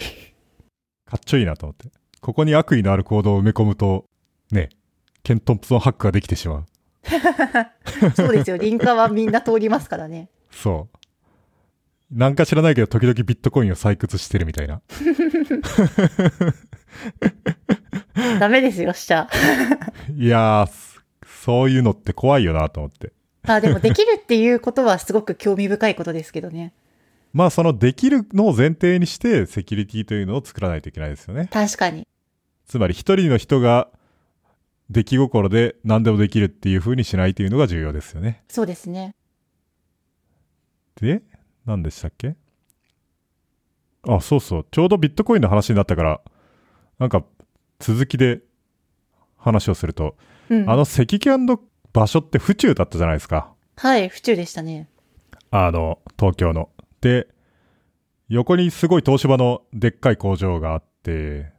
[1.06, 1.90] かっちょいいなと思って。
[2.20, 4.06] ここに悪意のある行動を埋め込むと、
[4.52, 4.70] ね、
[5.22, 6.66] ケントンプソンハックができてしまう。
[8.18, 8.58] そうですよ。
[8.58, 10.30] リンカーはみんな通りますからね。
[10.50, 10.98] そう。
[12.12, 14.82] なんか知らないけど、時々ビットコインを採掘してるみたいな。
[18.40, 19.30] ダメですよ、しちゃ。
[20.16, 20.98] いやー、そ
[21.48, 23.14] そういうのって怖いよなと思って。
[23.44, 26.74] あ、でもできるっていうことはすごく興味深いことですけどね。
[27.34, 31.48] まあ、そのできるのを前提にして、セキュリティというのを作らないといけないですよね。
[31.52, 32.06] 確かに。
[32.66, 33.90] つまり、一人の人が
[34.90, 38.44] 出来心で何でもできるっていう風にしないというのが重要ですよね。
[38.50, 39.16] そうですね。
[41.00, 41.22] で、
[41.66, 42.36] 何でしたっけ？
[44.08, 44.66] あ、そうそう。
[44.72, 46.22] ちょうどビットコインの話になったから、
[47.00, 47.24] なんか、
[47.80, 48.42] 続きで
[49.38, 50.16] 話をすると、
[50.50, 50.70] うん。
[50.70, 51.60] あの赤キャンの
[51.94, 53.54] 場所って府中だったじゃないですか。
[53.78, 54.90] はい、府中でしたね。
[55.52, 56.70] あの、東京の。
[57.02, 57.28] で、
[58.30, 61.52] 横にすごい東芝のでっかい工場があって、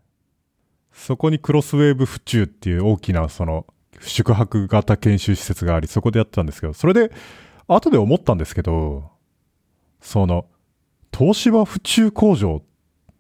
[0.93, 3.67] そこにクロスウェーブ府中っていう大きなその
[4.01, 7.13] 宿泊型研修施設があり、そこでやってたんですけど、それで、
[7.67, 9.11] 後で思ったんですけど、
[10.01, 10.47] その、
[11.17, 12.63] 東芝府中工場、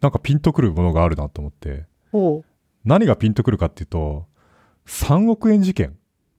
[0.01, 2.45] なんかピンとくるものがあるなと思って、おう。
[2.85, 4.27] 何がピンとくるかっていうと、
[4.87, 5.97] 3億円事件。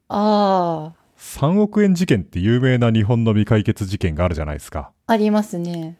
[0.07, 4.91] ああ、3億円事件って有名な日本の未解決事件があるじゃないですか。
[5.07, 5.97] ありますね。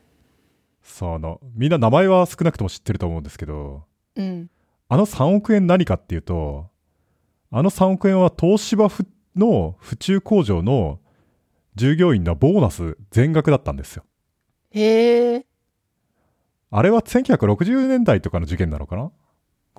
[0.82, 3.84] その、みんな名前は少なくとも知ってると思うんですけど、
[4.16, 4.50] うん。
[4.88, 6.68] あの3億円何かっていうと、
[7.52, 11.00] あの3億円は東芝府の府中工場の
[11.76, 14.04] 従業員のボーナス全額だったんですよ。
[14.72, 15.46] へえ。
[16.72, 19.12] あれは1960年代とかの事件なのかな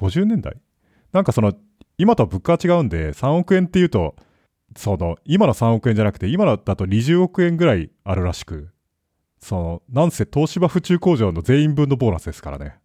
[0.01, 0.57] ?50 年代？
[1.13, 1.53] なんかその、
[1.99, 4.17] 今とは物価は違うんで、3億円っていうと、
[4.77, 8.71] その、今の3億円じゃなくて、今のだと20億円ぐらいあるらしく、
[9.41, 12.77] その、なんせ東芝府中工場の全員分のボーナスですからね。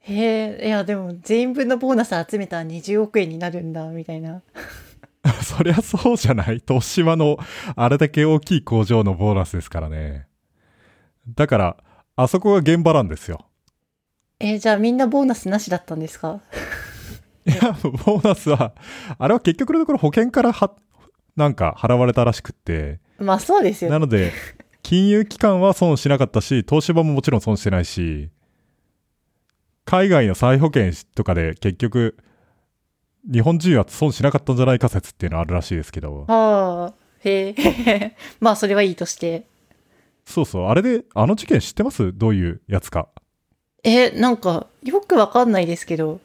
[0.00, 0.66] へえ。
[0.66, 4.42] いや、でも全員分のボーナス集めたら20億円になるんだ、みたいな。
[5.42, 6.62] そりゃそうじゃない？
[6.66, 7.38] 東芝の
[7.76, 10.26] あれだけ大きい工場のボーナスですからね。
[11.28, 11.76] だから、
[12.16, 13.46] あそこが現場なんですよ。
[14.40, 16.40] えーじゃあみんなボーナスなしだったんですか？
[17.46, 18.72] いや、ボーナスは、
[19.18, 20.72] あれは結局のところ保険からは、
[21.36, 23.92] なんか払われたらしくって、まあそうですよね。
[23.92, 24.32] なので、
[24.82, 28.30] 金融機関は損しなかったし、東芝ももちろん損してないし、
[29.84, 32.16] 海外の再保険とかで結局、
[33.30, 36.94] 日本人は損しなかったんじゃないか説っていうのはあるらしいですけど、はあ。
[37.24, 38.16] へえ。
[38.40, 39.44] まあそれはいいとして。
[40.24, 42.12] そうそう、あれで、あの事件知ってます？
[42.16, 43.08] どういうやつか。
[43.82, 46.20] え、なんか、よくわかんないですけど、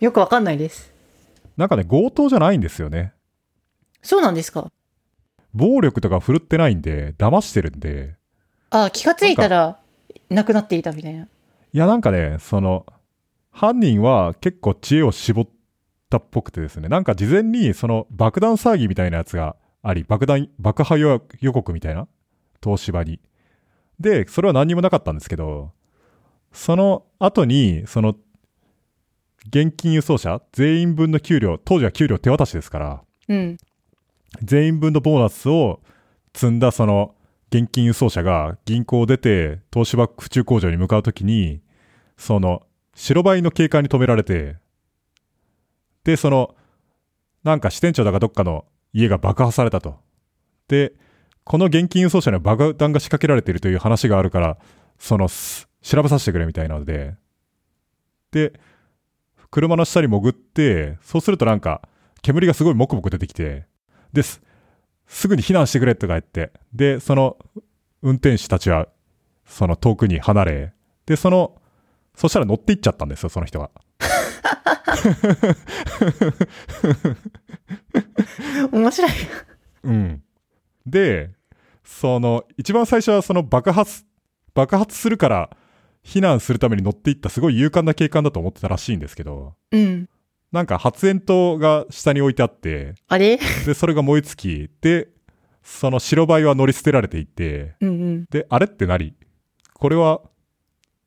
[0.00, 0.92] よくわかんないです。
[1.56, 3.12] なんかね、強盗じゃないんですよね。
[4.02, 4.70] そうなんですか？
[5.52, 8.14] 暴力とか振るってないんで、騙してるんで、
[8.70, 9.78] ああ、気がついたら、
[10.28, 11.24] なくなっていたみたいな。
[11.24, 11.28] い
[11.72, 12.86] やなんかね、その、
[13.50, 15.48] 犯人は結構知恵を絞っ
[16.08, 22.08] たっぽくてですね、なんか事前にその爆弾騒ぎみたいなやつがあり、爆弾、爆破予予告みたいな
[22.62, 23.20] 東芝に。
[23.98, 25.72] で、それは何にもなかったんですけど、
[26.52, 28.16] その後に、その、
[29.48, 33.56] 現金輸送車全員分の給料、当時は給料手渡しですから、うん。
[34.42, 35.80] 全員分のボーナスを
[36.34, 37.14] 積んだその
[37.50, 41.60] 現金輸送車が銀行を出て東芝府中工場に向かうときに、
[42.16, 42.62] その
[42.94, 44.56] 白バイの警官に止められて、
[46.04, 46.54] で、その、
[47.42, 49.96] なんか支店長だかどっかの家が爆破されたと。
[50.68, 50.92] で、
[51.44, 54.58] この現金輸送車には爆弾が仕掛けられているという話があるから、
[54.98, 57.14] その、す調べさせてくれみたいなので、
[58.32, 58.52] で、
[59.50, 61.82] 車の下に潜って、そうするとなんか、
[62.22, 63.66] 煙がすごいもくもく出てきて、
[64.12, 64.42] です。
[65.06, 67.36] すぐに避難してくれとか言って、で、その
[68.02, 68.88] 運転手たちは、
[69.44, 70.72] その遠くに離れ、
[71.06, 71.60] で、その、
[72.14, 73.70] そしたら乗って行っちゃったんですよ、その人が。
[78.70, 79.10] 面白い。
[79.84, 80.22] うん。
[80.86, 81.30] で、
[81.84, 84.04] その、一番最初はその爆発、
[84.54, 85.50] 爆発するから
[86.04, 90.08] 避難するために乗っていったすごい勇敢な警官だと思ってたらしいんですけど、うん。
[90.52, 93.38] なんか発煙筒が下に置いてあって、あれ？
[93.66, 95.08] で、それが燃え尽き、で、
[95.62, 98.24] その白バイは乗り捨てられていって、うんうん。
[98.30, 99.14] で、あれってなり、
[99.74, 100.22] これは、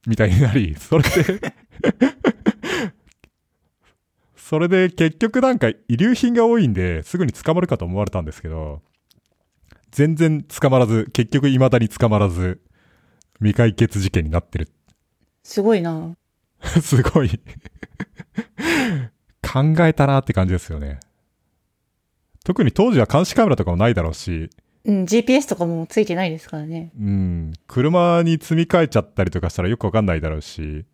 [0.08, 1.10] みたいになり、 それで、
[4.38, 8.82] それで結局なんか遺留品が多いんですぐに捕まるかと思われたんですけど、
[9.92, 12.62] 全然捕まらず、結局未だに捕まらず、
[13.40, 14.70] 未解決事件になってる。
[15.44, 16.16] すごいな。
[16.82, 17.30] すごい
[19.42, 21.00] 考えたなって感じですよね。
[22.44, 24.50] 特に当時は監視カメラとかもないだろうし、
[24.86, 26.92] うん、GPS とかもついてないですからね。
[27.00, 30.86] うん、車に積み替えちゃったりとかしたらよくわかんないだろうし、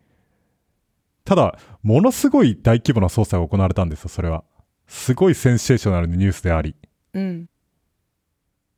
[1.24, 4.44] ただ、ものすごい大規模な捜査が行われたんですよ、それは。
[4.86, 6.74] すごいセンセーショナルなニュースであり。
[7.14, 7.48] うん。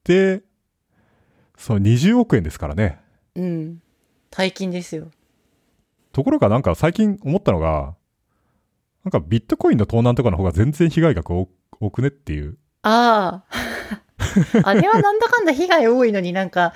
[0.05, 0.43] で、
[1.57, 3.01] その20億円ですからね。
[3.35, 3.83] うん。
[4.31, 5.11] 大金ですよ。
[6.13, 7.95] ところがなんか最近思ったのが、
[9.05, 11.49] なんかビットコインの盗難とかの方が全然被害額多
[11.81, 12.57] 多くねっていう。
[12.83, 13.83] ああ。
[14.65, 16.75] あれはなんだかんだ被害多いのになんか、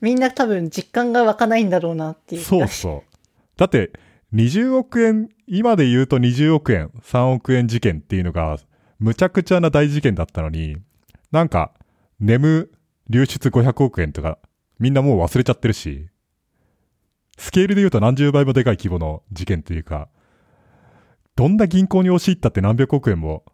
[0.00, 2.42] みんな多分実感が湧かないんだろうなっていう。
[2.42, 3.18] そうそう。
[3.56, 3.92] だって、
[4.34, 8.58] 20億円、今で言うと20億円、3億円事件っていうのが、
[8.98, 10.76] むちゃくちゃな大事件だったのに、
[11.30, 11.72] なんか、
[12.20, 12.70] ネム
[13.08, 14.38] 流出500億円とか、
[14.78, 16.08] みんなもう忘れちゃってるし、
[17.38, 20.08] スケールで言うと何十倍もでかい規模の事件っていうか、
[21.36, 23.44] どんな銀行に押し入ったって何百億円も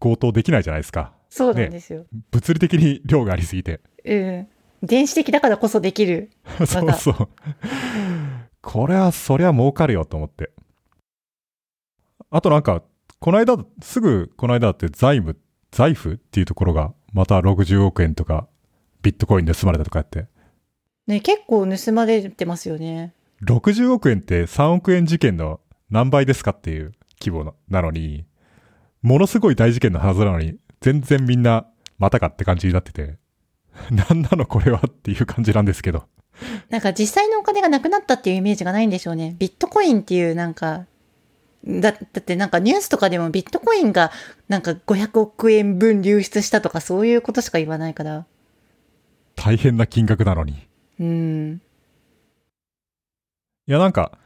[0.00, 1.12] 強盗できないじゃないですか。
[1.30, 2.04] そうなんですよ。
[2.32, 3.80] 物理的に量がありすぎて。
[4.04, 4.48] うん。
[4.82, 6.30] 電子的だからこそできる。
[6.66, 7.28] そうそう。
[8.60, 10.50] これは、そりゃ儲かるよと思って。
[12.30, 12.82] あとなんか、
[13.20, 15.38] この間、すぐこの間だって財務、
[15.70, 18.48] 財布っていうところが、また60億円とか、
[19.02, 20.26] ビットコイン盗まれたとかやって。
[21.06, 23.14] ね、結構盗まれてますよね。
[23.44, 25.60] 60億円って3億円事件の
[25.90, 28.24] 何倍ですかっていう規模のなのに、
[29.02, 31.66] ものすごい大事件のはずなのに、全然みんな、
[31.98, 33.16] またかって感じになってて、
[33.90, 36.04] なんなのこれはっていう感じなんですけど。
[36.68, 39.34] なんか実際のお金がなくなったっていうイメージがないんでしょうね。
[39.38, 40.86] ビットコインっていうなんか、
[41.66, 44.12] だ、だってなんかニュースとかでもビットコインが
[44.48, 48.26] なんか500億円分流出したとかそういうことしか言わないから。
[49.34, 50.68] 大変な金額なのに。
[51.00, 51.60] うん。
[53.68, 54.18] いや、なんか、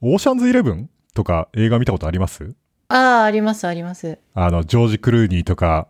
[0.00, 2.54] オーシャンズイレブンとか映画見たことあります？
[2.88, 4.18] ああ、ありますあります。
[4.34, 5.88] あの、ジョージ・クルーニーとか、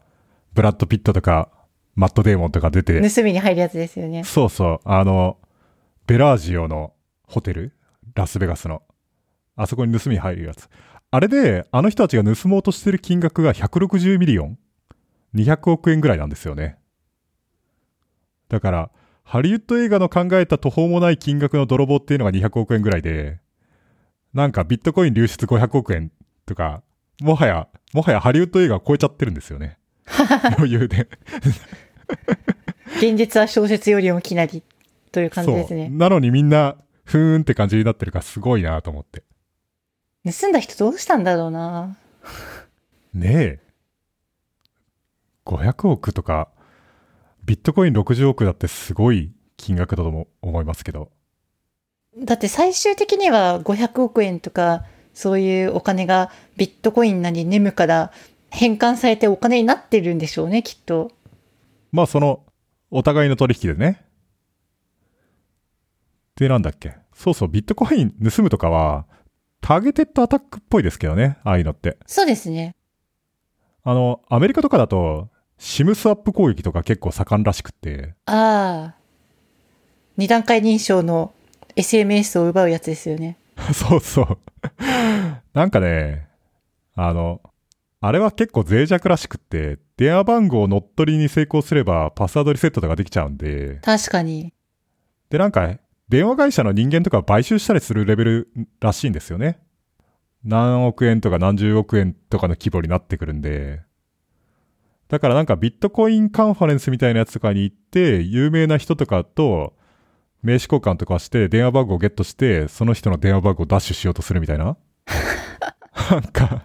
[0.54, 1.48] ブラッド・ピットとか、
[1.94, 4.24] マット・デーモンとか出て、盗みに入るやつですよね。
[4.24, 5.38] そうそう、あの、
[6.06, 6.94] ベラージオの
[7.28, 7.72] ホテル？
[8.14, 8.82] ラスベガスの。
[9.56, 10.68] あそこに盗みに入るやつ。
[11.10, 14.58] あれで、あの人たちが盗もうとしてる金額が160 million
[15.34, 16.76] ?200 億円ぐらいなんですよね。
[18.48, 18.90] だから、
[19.26, 23.40] ハリウッド映画の考えた途方もない金額の泥棒っていうのが200億円ぐらいで、
[24.32, 26.12] なんかビットコイン流出500億円
[26.46, 26.84] とか、
[27.20, 29.78] もはや、もはやハリウッド映画を超えちゃってるんですよね。
[30.56, 31.08] 余裕で。
[32.98, 34.62] 現実は小説よりも奇なり
[35.10, 35.74] という感じです。
[35.74, 35.88] ね。
[35.88, 39.24] なのにみんな、ふーんって感じになってるからすごいなと思って。
[40.24, 41.96] 盗んだ人どうしたんだろうな。
[43.12, 43.58] ねえ。
[45.44, 46.48] 500億とか、
[47.46, 51.10] ビットコイン60億だってすごい金額だとも思いますけど。
[52.18, 54.84] だって最終的には500億円とか、
[55.14, 58.12] そういうお金がビットコインなりネムから
[58.50, 61.12] 変換されてお金になってるんでしょうね、きっと。
[61.92, 62.44] まあその、
[62.90, 64.04] お互いの取引でね。
[66.34, 66.96] で、なんだっけ。
[67.14, 69.06] そうそう、ビットコイン盗むとかは、
[69.60, 71.38] ターゲテッドアタックっぽいですけどね。
[71.44, 71.96] ああいうのって。
[72.06, 72.74] そうですね。
[73.84, 75.28] あの、アメリカとかだと、
[75.58, 79.06] シムスワップ攻撃とか結構盛んらしくって、ああ。
[80.16, 81.32] 二段階認証の
[81.76, 83.38] SMS を奪うやつですよね。
[83.72, 84.38] そうそう。
[85.52, 86.28] なんかね、
[86.94, 87.40] あの、
[88.00, 94.52] あれは結構脆弱らしくって、電話番号を乗っ取りに成功すればパスワードリセットとかできちゃうんで、確かに。
[95.30, 95.78] で、なんか、
[96.08, 98.48] 電話会社の人間とかを買収したりするレベル
[98.80, 99.58] らしいんですよね。
[100.44, 103.80] 何億円とか何十億円とかの規模になってくるんで、
[105.08, 109.74] だからなんかビットコインカンファレンスみたいなやつとかに行って、有名な人とかと
[110.42, 114.76] 名刺交換とかして電話番号をゲットして、その人の電話番号をダッシュしようとするみたいな
[116.10, 116.64] なんか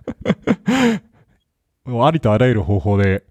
[1.86, 3.24] もうありとあらゆる方法で、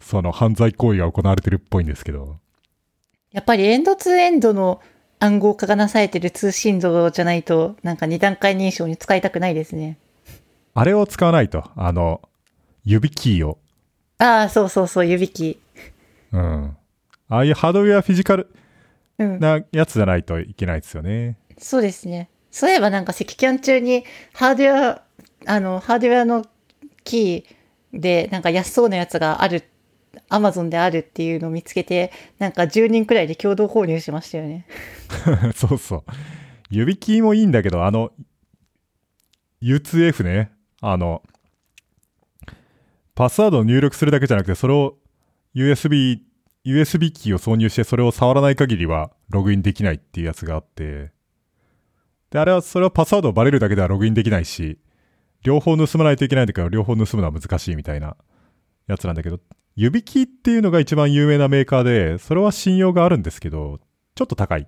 [0.00, 2.38] その犯罪行為が行われてるっぽいんですけど。
[3.30, 4.80] やっぱりエンドツーエンドの
[5.20, 9.98] 暗号化がなされてる通信度じゃないと、なんか二段階認証に使いたくないですね。
[10.74, 12.20] あれを使わないと、あの、
[12.84, 13.58] 指キーを。
[14.22, 15.58] ああ、そうそうそう、指キ
[16.30, 16.76] うん。
[17.28, 19.24] ああいうハードウェアフィジカルー。
[19.24, 19.40] うん。
[19.40, 21.38] なやつじゃないといけないですよね。
[21.58, 22.30] そうですね。
[22.52, 25.02] そういえばなんか赤キャン中にハードウェア、
[25.46, 26.46] あの、ハードウェアの
[27.02, 29.64] キーでなんか安そうなやつがある、
[30.28, 34.66] アマゾンであるっていうのを見つけて、なんか10人くらいで共同購入しましたよね。
[35.56, 36.04] そうそう。
[36.70, 38.12] 指キーもいいんだけど、あの、
[39.62, 40.52] U2F ね。
[40.80, 41.22] あの、
[43.14, 44.96] パスワードを入力するだけじゃなくて、それを
[45.54, 46.20] USB、
[46.64, 51.12] USB キーを挿入してそれを触らない限りはログインできないっていうやつがあって、
[52.30, 54.78] で、あれは、それはパスワードをバレるだけではログインできないし、
[55.42, 58.16] 両方盗まないといけないんだけど、両方盗むのは難しいみたいな
[58.86, 59.38] やつなんだけど、
[59.76, 63.80] 指キーっていうのが一番有名なメーカーで、それは信用があるんですけど、
[64.14, 64.66] ちょっと高い。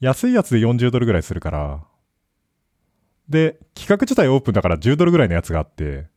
[0.00, 1.84] 安いやつで40ドルぐらいするから、
[3.28, 6.08] で、企画自体オープンだから10ドルぐらいのやつがあって、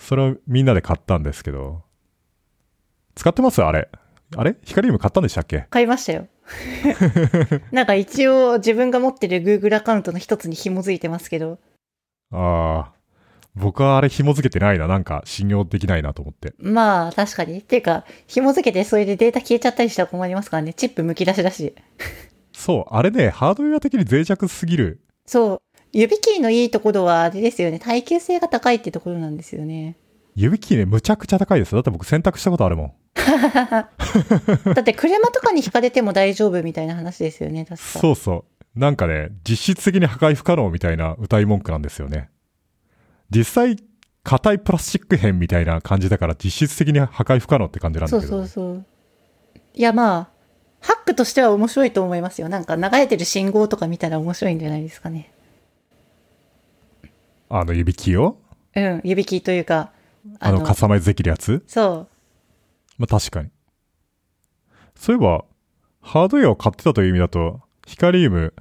[0.00, 1.82] それをみんなで買ったんですけど、
[3.14, 3.62] 使ってます？
[3.62, 3.88] あれ。
[4.36, 4.56] あれ？
[4.64, 5.66] ヒカリウム買ったんでしたっけ？
[5.70, 6.26] 買いましたよ。
[7.70, 11.58] なんか一応自分が持ってる Google アカウントの一つに紐づいてますけど、
[12.32, 12.92] ああ、
[13.54, 14.86] 僕はあれ紐付けてないな。
[14.88, 16.54] なんか信用できないなと思って。
[16.58, 17.58] まあ確かに。
[17.58, 20.72] っていうか、紐付けてそれでデータ消えちゃったりしたら困りますからね。
[20.72, 21.74] チップ剥き出しだし。
[22.52, 25.00] そう、あれね、ハードウェア的に脆弱すぎる。
[25.26, 25.62] そう。
[25.92, 27.78] 指キーのいいところはあれですよね。
[27.78, 29.96] 耐久性が高いってところなんですよね。
[30.36, 31.78] 指キーね、むちゃくちゃ高いですよ。
[31.78, 32.92] だって僕選択したことあるもん。
[33.14, 33.88] だ
[34.80, 37.64] って車とかに引かれても大丈夫みたいな話ですよね。
[37.64, 37.98] 確か。
[37.98, 38.44] そうそ
[38.76, 38.78] う。
[38.78, 42.30] なんかね、実質的に破壊不可能みたいな歌い文句なんですよね。
[43.30, 43.76] 実際、
[44.22, 48.38] 硬いプラスチック片みたいな感じだから実質的に破壊不可能って感じなんそうだけど。
[48.38, 48.86] そうそう。
[49.74, 50.28] いやまあ、
[50.80, 52.48] ハックとしては面白いと思いますよ。
[52.48, 55.32] なんか流れてる信号とか見たら面白いんじゃないですかね。
[57.50, 58.40] あの指キーを？
[58.76, 59.90] うん、指キーというか、
[60.38, 61.62] あのカスタマイズできるやつ？
[61.66, 62.08] そう。
[62.96, 63.50] まあ確かに。
[64.94, 65.44] そういえば、
[66.00, 68.54] ハードウェアを買ってたという意味だと、ヒカリウム、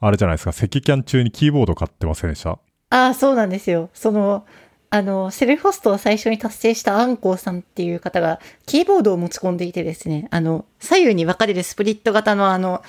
[0.00, 2.58] あれじゃないですか、赤キャン中にキーボード買ってませんでした？
[2.90, 3.90] ああ、そうなんですよ。
[3.92, 4.46] その、
[4.88, 12.82] あの、セルフホストを最初に達成したアンコウさんっていう方が、キーボードを持ち込んでいてですね、あの、左右に分かれるスプリット型のあの、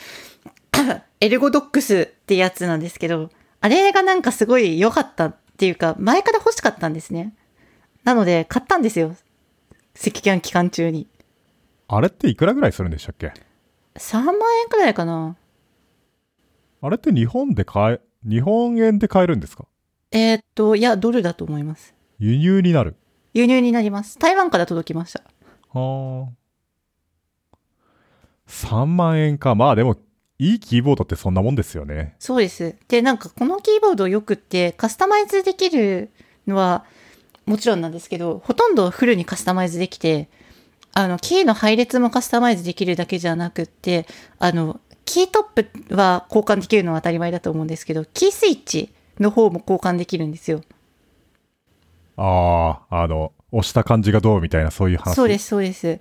[1.19, 3.29] エルゴドックスってやつなんですけど、
[3.61, 7.35] あれがなんかすごい良かったっていうか、前から欲しかったんですね。
[8.03, 9.15] なので、買ったんですよ。
[9.95, 11.07] 赤キャン期間中に。
[11.87, 13.33] あれっていくらぐらいするんでしたっけ
[13.95, 15.35] ？3万円くらいかな。
[16.81, 19.65] あれって日本で買え、日本円で買えるんですか？
[20.11, 21.93] えーっと、いや、ドルだと思います。
[22.19, 22.95] 輸入になる。
[23.33, 24.17] 輸入になります。
[24.17, 25.23] 台湾から届きました。
[25.77, 26.29] はあ。
[28.47, 29.53] 3万円か。
[29.55, 29.97] まあでも、
[30.39, 32.15] いいキーボードってそんなもんですよね。
[32.17, 32.75] そうです。
[32.87, 36.09] で、なんかこのキーボードよくってカスタマイズできる
[36.47, 36.85] のは
[37.45, 40.29] もちろんなんですけど、ほとんどフルにカスタマイズできて、
[40.93, 44.07] あの、キーの配列もカスタマイズできるだけじゃなくって、
[44.39, 50.61] あの、キートップは交換できるのは当たり前だと思うんですけど、キースイッチの方も交換できるんですよ。
[52.15, 55.15] ああ、あの、押した感じがどうみたいなそういう話？
[55.15, 55.99] そうです、そうです。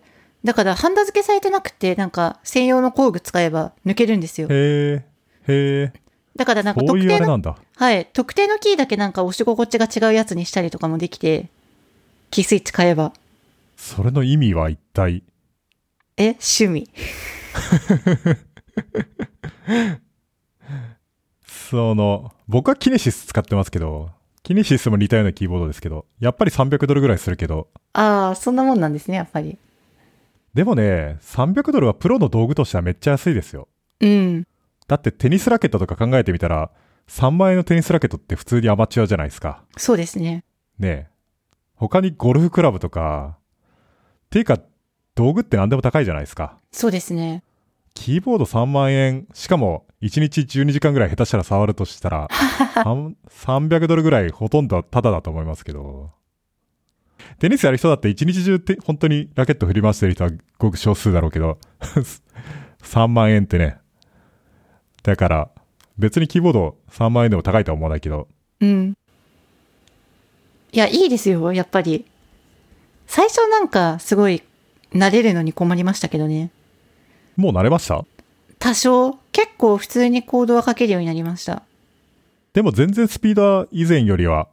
[0.49, 4.49] だから、ハンダ付けされてなくて、なんか、専用の工具使えば抜けるんですよ。
[4.51, 5.05] へえ、
[5.47, 5.93] へえ。
[6.37, 7.57] だから、なんか特定の。
[7.77, 8.09] はい。
[8.15, 11.51] 特定のキーだけなんか押し心地が違うやつにしたりとかもできて、
[12.31, 13.13] キースイッチ変えば。
[13.77, 15.23] それの意味は一体？
[16.17, 16.91] え趣味。
[21.47, 29.59] その、僕はキネシス使ってますけど、キネシスも似たようなキーボードですけど、やっぱり300ドルぐらいするけど、ああ、そんなもんなんですね、やっぱり。
[30.59, 33.69] でもね、300ドルはプロの道具としてはめっちゃ安いですよ。
[34.01, 34.45] うん。
[34.89, 36.73] だってテニスラケットとか考えてみたら、
[37.07, 39.63] 3万円のテニスラケットって普通にアマチュアじゃないですか。
[39.77, 40.45] そうですね。
[40.81, 41.07] ねえ。
[41.77, 44.59] 他にゴルフクラブとか、っていうか、
[45.15, 46.59] 道具って何でも高いじゃないですか。
[46.73, 47.45] そうですね。
[47.95, 52.27] キーボード3万円、しかも1日12時間ぐらい下手したら触るとしたら、
[52.83, 56.11] 3 300ドルぐらいほとんどタダだと思いますけど。
[57.39, 61.59] テニスやる人だって1日中って本当にラケット振り回してる人はごく少数だろうけど、
[62.83, 63.79] 3万円ってね。
[65.03, 65.51] だから、
[65.99, 68.29] 別にキーボード3万円でも高いとは思わないけど、
[68.61, 68.95] うん。
[70.73, 72.05] いや、いいですよ、やっぱり。
[73.07, 74.43] 最初なんか、すごい、
[74.93, 76.51] 慣れるのに困りましたけどね。
[77.37, 78.05] もう慣れました？
[78.59, 81.63] 多少、結構普通にコードは書けるようになりました。
[82.53, 84.49] でも全然スピードは以前よりは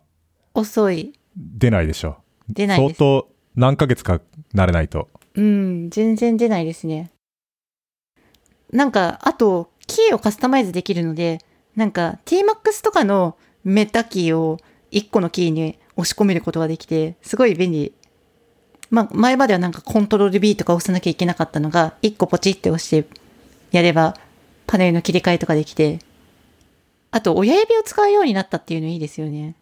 [0.54, 1.14] 遅い。
[1.36, 2.18] 出ないでしょ。
[2.50, 2.98] 出ないです。
[2.98, 4.22] 相当何ヶ月か
[4.54, 5.10] 慣れないと。
[5.36, 7.12] うん、全然出ないですね。
[8.72, 11.40] なんか、あと、キーをカスタマイズできるので、
[11.76, 14.60] なんか、Tmax とかのメタキーを
[14.92, 17.94] 1個のキーに押し込めることができて、すごい便利。
[18.90, 23.08] まあ、前まではなんかコントロール B とか押さなきゃいけなかったのが、1個ポチって押して
[23.72, 24.16] やれば、
[24.68, 26.00] パネルの切り替えとかできて、
[27.12, 29.56] あと、親指を使うようになったっていうのいいですよね。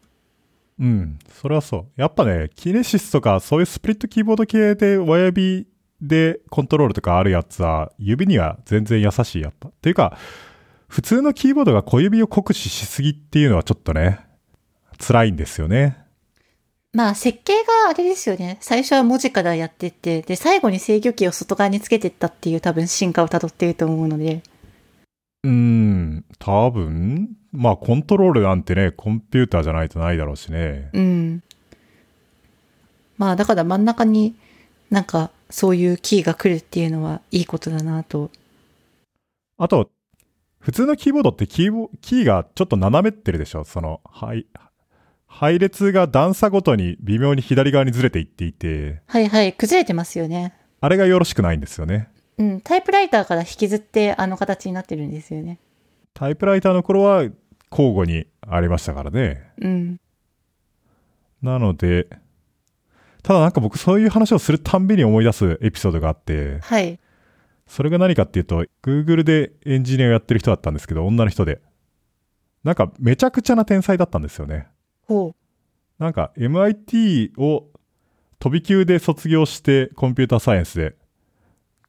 [0.79, 2.01] うん、それはそう。
[2.01, 5.67] やっぱね、キネシスとかそういうスプリットキーボード系で親指
[6.01, 9.69] でコントロールとかあるやつは指には全然優しいやっぱ。
[9.69, 10.17] っていうか、
[10.87, 14.19] 普通のキーボードが小指を酷使しすぎっていうのはちょっとね、
[14.99, 15.97] 辛いんですよね。
[16.93, 18.57] まあ設計があれですよね。
[18.61, 24.43] 最初は文字からやってって、で、最後に制御機を外側につけてったっていう多分進化を辿っていると思うので。
[25.43, 30.89] うーん、多分まあコントロールなんてね、コンピューターじゃないとないだろうしね。
[30.91, 31.43] うん。
[33.17, 34.35] まあだから真ん中に
[34.89, 38.31] なんかそういうキーが来るっていうのはいいことだなと。
[39.57, 39.91] あと、
[40.59, 43.63] 普通のキーボードってキーボキーがちょっと斜めってるでしょ？
[43.65, 44.47] その、はい、
[45.27, 50.55] 配列が段差ごとに微妙に左側にずれていっていて、はいはい、崩れてますよね。
[50.81, 52.09] あれがよろしくないんですよね。
[52.37, 55.59] うん、タイプライターから引きずってあの形になってるんですよね。
[56.13, 57.25] タイプライターの頃は
[57.73, 59.51] 交互にありましたからね。
[59.59, 59.99] うん。
[61.41, 62.07] なので、
[63.23, 66.99] ただなんか僕そういう話をするたんびに思い出すエピソードがあって、はい。
[67.67, 71.61] それが何かっていうと、Google でエンジニアをやってる人だったんですけど、女の人で。
[72.63, 74.67] なんかめちゃくちゃな天才だったんですよね。
[75.07, 75.35] ほ
[75.99, 77.69] なんか MIT を
[78.39, 80.95] 飛び級で卒業してコンピューターサイエンスで、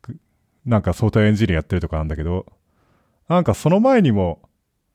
[0.03, 0.17] く
[0.65, 2.47] なんかソフトウェアエンジニアやってるとかなんだけど、
[3.29, 4.43] なんかその前にも、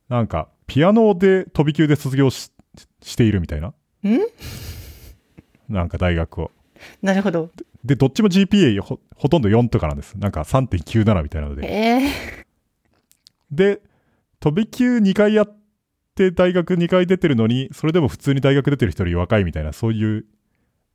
[0.09, 2.51] なんかピアノで飛び級で卒業し
[3.01, 3.73] しているみたいな？
[4.03, 4.09] う。
[4.09, 4.19] ん？
[5.67, 6.51] なんか大学を。
[7.01, 7.51] なるほど。
[7.83, 10.15] で、どっちも GPA ほほとんど4とかなんです。
[10.17, 11.67] なんか3.97みたいなので。
[11.67, 12.45] ええ
[13.51, 13.81] で、
[14.39, 15.57] 飛び級2回やっ
[16.15, 20.25] て大学2回出てるのに、それでも普通に大学出てる人より若いみたいな、そういう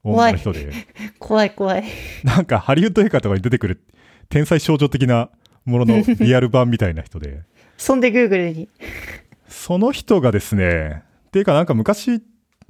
[0.04, 0.70] 女の人で、
[1.18, 1.84] 怖い怖い。
[2.22, 3.82] なんかハリウッド映画とかに出てくる
[4.28, 5.30] 天才少女的な
[5.64, 7.42] もののリアル版みたいな人で、
[7.76, 8.68] そんで Google に。
[9.54, 12.22] その人がですね、っていうかなんか昔、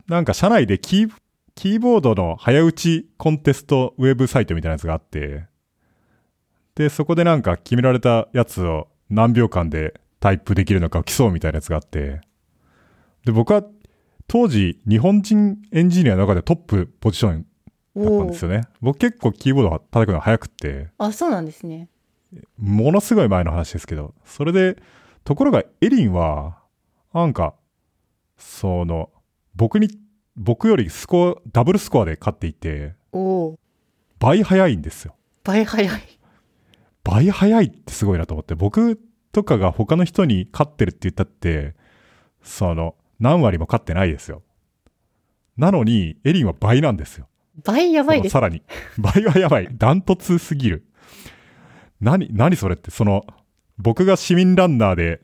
[0.07, 1.13] なんか社内でキー、
[1.55, 5.47] キーボードの早打ちコンテストウェブサイトみたいなやつがあって、
[6.75, 12.21] で、そこでなんか決められたやつを何秒間でタイプできるのかを競うみたいなやつがあって、
[13.25, 13.65] で、僕は
[14.29, 17.47] 当時日本人エンジニアの中でトップポジション
[17.97, 18.27] だったん。
[18.27, 18.61] ですよね。
[18.81, 21.89] 僕結構キーボード叩くのが早くって、あ、そうなんですね。
[22.59, 24.77] ものすごい前の話ですけど、それで、
[25.25, 26.59] ところがエリンは、
[27.15, 27.55] なんか、
[28.37, 29.11] その、
[29.55, 29.89] 僕に、
[30.37, 32.95] 僕よりスコア、ダブルスコアで勝っていて。
[34.19, 35.15] 倍早いんですよ。
[35.45, 36.03] 倍早い。
[37.05, 39.01] 倍早いってすごいなと思って、僕
[39.31, 41.77] とかが他の人に勝ってるって言ったって、
[42.43, 44.43] その、何割も勝ってないですよ。
[45.57, 47.29] なのに、エリンは倍なんですよ。
[47.63, 48.33] 倍やばいです。
[48.33, 48.65] さらに。
[48.99, 49.69] 倍はやばい。
[49.73, 50.85] ダントツすぎる。
[52.01, 53.25] 何、何それって、その、
[53.79, 55.21] 僕が市民ランナーで、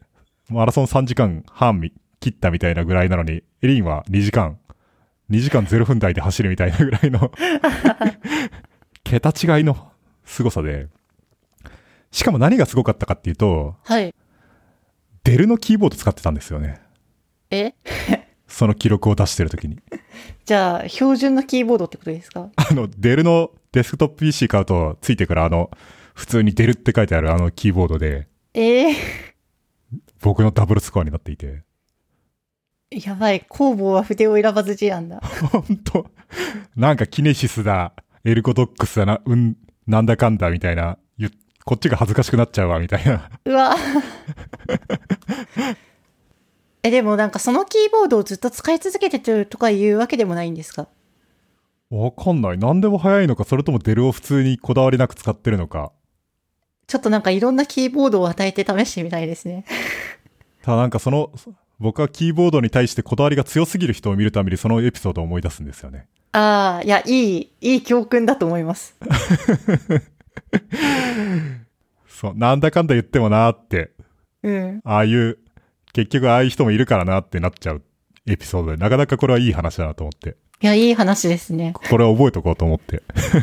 [0.50, 4.58] マラソン3時間半み切ったみたいなぐらいなのに、エリンは2時間、
[5.30, 7.30] 2時間0分台で走るみたいなぐらいの、
[9.04, 9.90] 桁違いの
[10.24, 10.88] 凄さで、
[12.10, 14.14] しかも何がすごかったかっていうと、はい。
[15.24, 16.80] デルのキーボード使ってたんですよね。
[17.50, 17.74] え？
[18.48, 19.78] その記録を出してる時に。
[20.44, 22.50] じゃあ、標準のキーボードってことですか？
[22.56, 25.70] あの、デルのデスクトップ PC 買うと、ついてからあの、
[26.14, 28.96] 普通にデルって書いてあるあのキーボードで、ええ
[30.22, 31.62] 僕のダブルスコアになっていて、
[32.90, 33.44] やばい。
[33.48, 35.20] 工房は筆を選ばず事案だ。
[35.20, 36.06] ほんと、
[36.76, 37.92] なんかキネシスだ、
[38.24, 39.56] エルゴドックスだな、うん、
[39.86, 41.30] なんだかんだみたいな、ゆ
[41.64, 43.30] こっちが恥ずかしくなっちゃうわ、みたいな。
[43.44, 43.76] うわ。
[46.82, 50.88] え、でもなんかそのキーボードをずっと使い続けてるとかいうわけでもないんですか？
[51.90, 52.58] わかんない。
[52.58, 55.92] 何でも早いのか、それともデルを普通にこだわりなく使ってるのか。
[56.90, 59.64] ちょっとなんかいろんなキーボードを与えて試してみたいですね。
[60.60, 61.30] ただなんかその、
[61.78, 66.08] 僕はキーボードに対してこだわりが強すぎる人を見るたびにそのエピソードを思い出すんですよね。
[66.32, 68.96] ああ、いや、いい、いい教訓だと思います。
[72.08, 73.92] そう、なんだかんだ言ってもなーって、
[74.42, 74.80] うん。
[74.82, 75.38] ああいう、
[75.92, 77.82] 結局ああいう人もいるからなってなっちゃう
[78.26, 81.72] エピソードで、なかなかこれはいい話だなと思って、いや、いい話ですね。
[81.72, 83.02] これは覚えとこうと思って。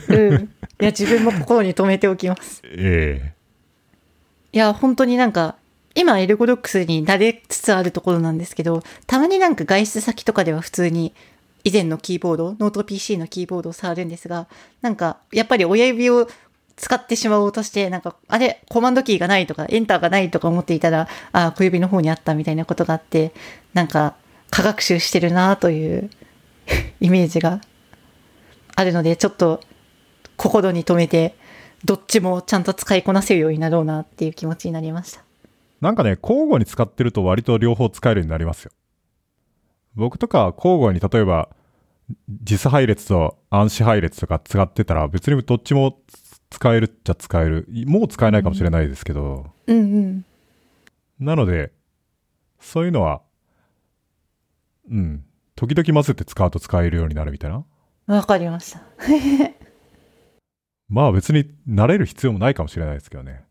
[0.09, 0.43] うん。
[0.43, 2.61] いや、自分も心に留めておきます。
[2.77, 3.33] え
[4.57, 5.55] いや、本当になんか、
[5.93, 11.13] 今、エルゴドックスに慣れつつあるところなんですけど、たまになんか外出先とかでは普通に、
[11.63, 14.47] 以前のキーボード、ノート PC のキーボードを触るんですが、
[14.81, 16.27] なんか、やっぱり親指を
[16.75, 23.33] 使ってしまおうとして、なんか、あれ、コマンドキーがないとか、エンターがないとか思っていたら、あ、小指の方にあったみたいなことがあって、
[23.75, 24.15] なんか、
[24.49, 26.09] 科学習してるなという
[26.99, 27.61] イメージが
[28.75, 29.61] あるので、ちょっと、
[30.35, 31.35] 心に留めて、
[31.88, 35.23] どっちもちゃんと使いこなせるようになろうなっていう気持ちになりました。
[35.79, 38.71] なんかね、交互に使ってると割と両方使えるようになりますよ。
[39.95, 41.49] 僕とかは交互に例えば、
[42.43, 45.97] 実配列と暗視配列とか使ってたら別にどっちも
[46.49, 47.65] 使えるっちゃ使える。
[47.85, 50.25] もう使えないかもしれないですけど、うんうん。
[51.19, 51.71] なので、
[52.59, 53.21] そういうのは、
[54.91, 55.23] うん、
[55.55, 57.63] 時々混ぜて使うと使えるようになるみたいな。
[58.07, 58.81] わかりました。
[60.89, 63.43] まあ別に慣れる必要もないかもしれないですけどね。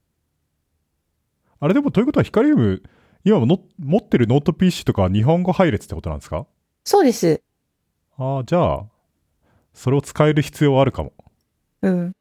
[1.61, 2.83] あれでもということはヒカリウム、
[3.25, 6.47] 今もの持ってるノート PC とかは日本語配列ってことなんですか？
[6.85, 7.43] そうです。
[8.19, 8.85] ああ、じゃあ、
[9.75, 11.13] それを使える必要はあるかも。
[11.83, 12.13] うん。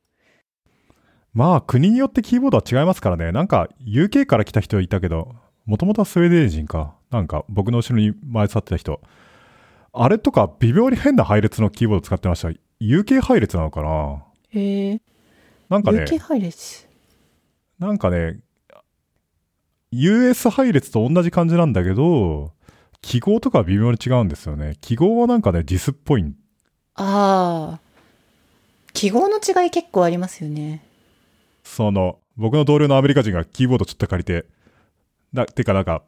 [1.33, 3.31] まあ国によってキーボードは違いますからね。
[3.31, 5.35] なんか UK から来た人いたけど、
[5.65, 6.95] もともとはスウェーデン人か。
[7.11, 9.01] なんか僕の後ろに前座ってた人。
[9.93, 12.49] あれとか微妙に変な配列のキーボード使ってました。
[12.81, 14.23] UK 配列なのかな？
[14.55, 15.01] へえ。
[15.69, 16.87] なんかね、UK 配列。
[17.79, 18.39] なんかね、
[19.91, 22.51] US 配列と同じ感じなんだけど、
[23.01, 24.77] 記号とかは微妙に違うんですよね。
[24.81, 26.35] 記号はなんかね、ディスっぽいん。
[26.95, 27.79] ああ。
[28.93, 30.83] 記号の違い結構ありますよね。
[31.63, 34.45] その、僕の同僚のアメリカ人がキーボードちょっと借りて、
[35.33, 36.03] な、てかなんか、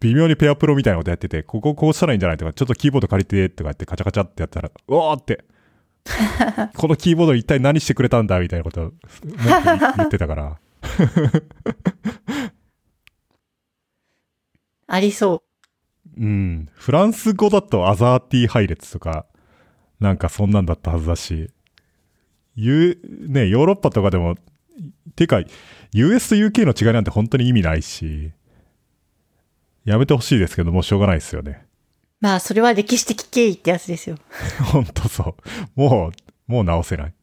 [0.00, 5.44] 微妙にペアプロみたいなことやってて、こここうしたらいいんじゃないとか、ちょっとキーボード借りて、とか言ってカチャカチャってやったら、うおーって、
[6.76, 8.92] このキーボード一体何してくれたんだみたいなこと
[9.96, 10.58] 言ってたから。
[14.86, 15.42] ありそ
[16.16, 16.68] うん。
[16.72, 19.26] フランス語だとアザーティ配列とか、
[20.00, 21.50] なんかそんなんだったはずだし、
[22.56, 24.34] ゆね、ヨーロッパとかでも、
[25.14, 25.42] てか、
[25.92, 28.32] US と UK の違いなんて本当に意味ないし、
[29.84, 31.67] やめてほしいですけど、もうしょうがないですよね。
[32.20, 32.24] う。
[32.24, 34.16] まあ、それは歴史的経緯ってやつですよ。
[34.72, 35.36] 本当そ
[35.76, 35.80] う。
[35.80, 36.12] もう、
[36.52, 37.14] もう直せない。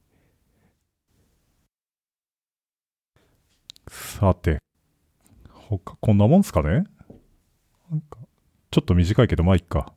[3.88, 4.60] さて、
[5.50, 6.86] 他、こんなもんすかね？
[7.90, 8.18] なんか、
[8.72, 9.94] ちょっと短いけど、まあいっか。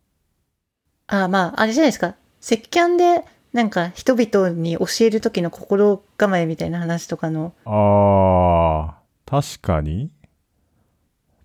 [1.07, 2.17] ああ、まあ、あれじゃないですか。
[2.41, 10.11] 石キで、なんか、人々に教える時の心構えみたいな話とかの、あー、確かに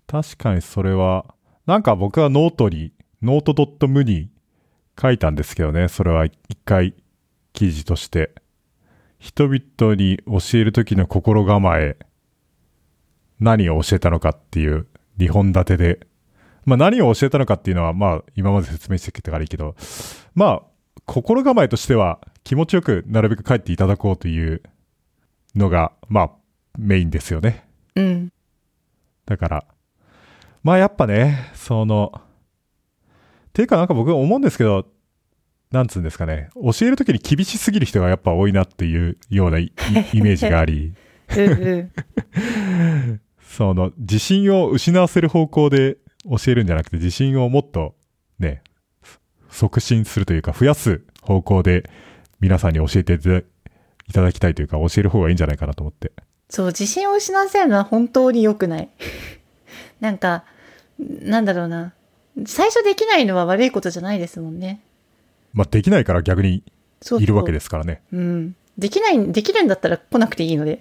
[0.06, 1.34] 確かにそれは、
[1.66, 2.92] なんか僕はノートに、
[3.24, 4.30] ノート .m に
[5.00, 6.94] 書いたんですけどね、それは一回
[7.52, 8.34] 記事として。
[9.24, 11.96] 人々に教える時の心構え、
[13.40, 16.06] 何を教えたのかっていう2本立てで、
[16.66, 19.76] まあ何を教えたのかっていうのはまあ今まで説明してきたからいいけど、
[20.34, 20.62] まあ
[21.06, 24.62] 心構えとしては気持ちよくなるべく帰っていただこうという
[25.54, 26.30] のが、まあ
[26.78, 27.66] メインですよね。
[27.96, 28.32] うん。
[29.24, 29.64] だから、
[30.62, 32.20] まあやっぱね、その、
[33.54, 34.86] ていうかなんか僕思うんですけど、
[35.70, 39.72] なんつうんですかね、教えるときに厳しすぎる人がやっぱ多いなっていうようない
[40.12, 40.92] イメージがあり、
[41.36, 43.20] うんうん。
[43.40, 47.94] その、自信を失わせる方向で教えるんじゃなくて、自信をもっと
[48.38, 48.62] ね、
[49.50, 51.88] 促進するというか、増やす方向で
[52.40, 56.12] 皆さんに教えていただきたいというか、教える方がいいんじゃないかなと思って。
[56.50, 58.88] そう、自信を失わせるのは本当に良くない。
[60.00, 60.44] なんか、
[60.98, 61.94] なんだろうな。
[62.46, 64.80] 最初できないのは悪いことじゃないですもんね。
[65.52, 66.64] まあできないから逆に
[67.00, 68.02] そうそういるわけですからね。
[68.12, 68.56] うん。
[68.78, 70.80] できない、できるんだったら来なくていいので。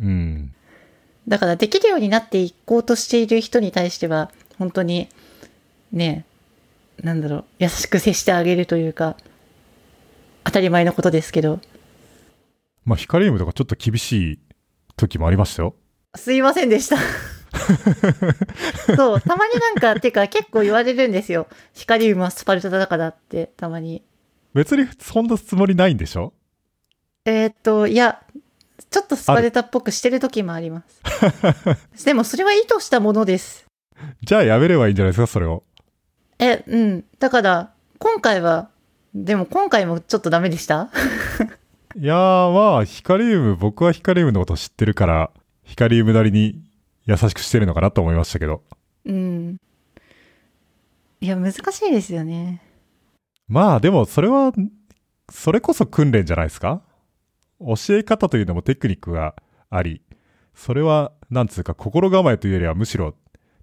[0.00, 0.52] うん。
[1.28, 5.08] だからできるようになっていこうとしている人に対しては、本当に、
[5.92, 6.24] ね、
[7.02, 9.16] なんだろう、優しく接してあげるというか、
[10.44, 11.60] 当たり前のことですけど、
[12.84, 14.38] まあ、ヒカリウムとかちょっと厳しい
[14.96, 15.74] 時もありましたよ。
[16.14, 16.96] すいませんでした。
[18.96, 21.46] そう、たまになんか、てか結構言われるんですよ。
[21.74, 24.02] ヒカリウムはスパルタだからって、たまに。
[24.54, 26.32] 別にそんなつもりないんでしょ？
[27.24, 28.20] えーっと、いや、
[28.90, 31.02] ちょっとスパルタっぽくしてる時もあります。
[32.04, 33.66] でもそれは意図したものです。
[34.22, 35.64] じゃあやめればいいんじゃないですか、それを。
[36.38, 37.04] え、うん。
[37.18, 38.68] だから、今回は、
[39.14, 40.90] でも今回もちょっとダメでした？
[41.98, 45.30] いやー、まあ、ヒカリウム、僕はヒカリウムのこと知ってるから、
[45.64, 46.60] ヒカリウムなりに
[47.06, 48.62] 優しくしてるのかなと思いましたけど。
[49.04, 49.56] うん。
[51.20, 52.62] いや、難しいですよね。
[53.48, 54.52] まあ、でもそれは、
[55.30, 56.82] それこそ訓練じゃないですか？
[57.60, 59.34] 教え方というのもテクニックが
[59.70, 60.02] あり、
[60.54, 63.14] それは、なんつうか、心構えというよりはむしろ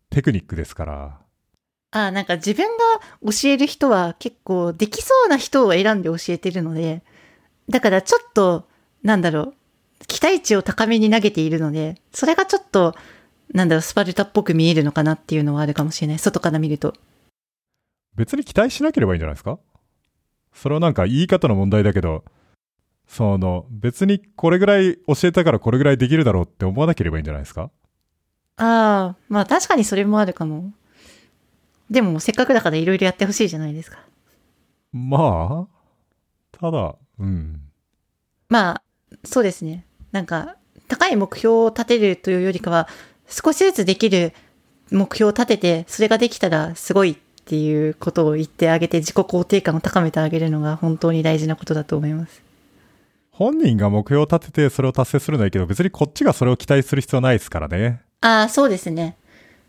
[0.09, 1.19] テクニックですから。
[1.91, 2.83] あなんか自分が
[3.31, 7.03] 教える人は結構できそうな人を選んで教えてるので、
[7.69, 8.67] だからちょっと、
[9.03, 9.53] なんだろう、
[10.07, 12.95] 期待値を高めに投げているので、それがちょっと、
[13.53, 16.19] なんだろう、スパルタっぽく見えるのかなっていうのはあるかもしれない。
[16.19, 16.95] 外から見ると。
[18.15, 19.59] 別に期待しなければいいんじゃないですか？
[20.53, 22.23] それはなんか言い方の問題だけど、
[23.07, 27.69] その、別にこれぐらい教えたからこれぐらいできるだろうって思わなければいいんじゃないですか？
[28.57, 30.71] ああ、まあ確かにそれもあるかも。
[31.89, 33.99] でもせっかくだからいろいろやってほしいじゃないですか。
[34.91, 37.61] まあ、ただ、うん。
[38.49, 38.83] まあ、
[39.23, 39.85] そうですね。
[40.11, 40.55] なんか、
[40.87, 42.87] 高い目標を立てるというよりかは、
[43.27, 44.33] 少しずつできる
[44.91, 47.15] 目標を立てて、それができたらすごいっ
[47.45, 52.41] ていうことを言ってあげて自己肯定感を高めてあげるのが本当に大事なことだと思います。
[53.31, 58.01] 本人が目標を立ててそれを達成するのはいいけど、別にこっちがそれを期待する必要ないですからね。
[58.21, 59.17] ああ、そうですね。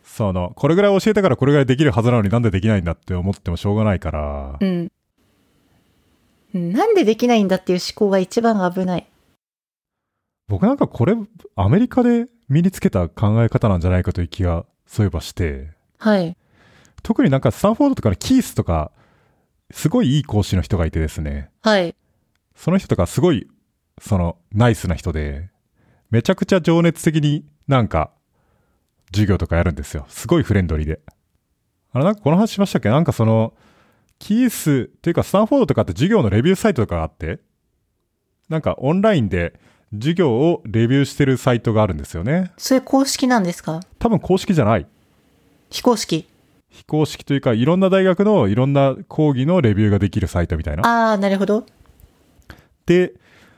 [0.05, 4.65] その、これぐらい教えたからこれぐらいできるはずなのになんでできないんだって思ってもしょうがないからう。
[4.65, 4.93] ん。
[6.55, 9.07] うんなんでできないんだっていう思考が一番危ない。
[10.47, 11.17] 僕なんかこれ、
[11.57, 15.71] アメリカで身につけた考え方なんじゃないかという気が、そういえばして。
[15.99, 16.37] はい。
[17.03, 18.93] 特になんかスタンフォードとかのキースとか、
[19.71, 21.51] すごいいい講師の人がいてですね。
[21.63, 21.95] はい。
[22.55, 23.49] その人とかすごい、
[24.01, 25.51] その、ナイスな人で、
[26.11, 28.11] めちゃくちゃ情熱的になんか、
[29.13, 30.07] 授業とかやるんですよ。
[30.09, 31.01] すごいフレンドリーで。
[31.93, 32.89] あれなんかこの話しましたっけ？
[32.89, 33.55] なんかその、
[34.19, 37.41] キースっていうかスタンフォードとかって授業のレビューサイトとかがあって、
[38.49, 39.59] なんかオンラインで
[39.99, 42.53] 授業をレビューしてるサイトがあるんですよね。
[42.57, 43.81] それ公式なんですか？
[43.99, 44.87] 多分公式じゃない。
[45.71, 46.29] 非公式。
[46.71, 50.83] 非公式というか、いろんな大学のいろんな講義のレビューができるサイトみたいな。
[51.11, 51.65] ああ、なるほど。
[52.87, 53.15] で、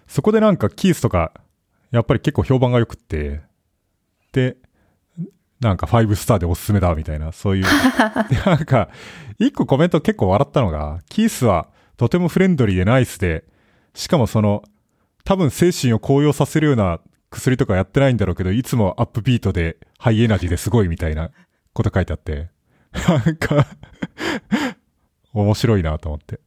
[0.06, 1.32] そこでなんかキースとか、
[1.90, 3.40] やっぱり結構評判が良くって、
[4.32, 4.56] で、
[5.60, 7.64] なんか5スターでおすすめだみたいな、そういう。
[7.64, 8.90] で なんか、
[9.38, 13.44] 一個コメント結構笑ったのが、キースはとてもフレンドリーでナイスで、
[13.94, 14.62] しかもその、
[15.26, 17.00] 多分精神を高揚させるような
[17.30, 21.32] 薬とかやってないんだろうけど、いつもアップビートでハイエナジーですごいみたいな
[21.72, 22.48] こと書いてあって、
[23.08, 23.66] なんか、
[25.32, 26.38] 面白いなと思って。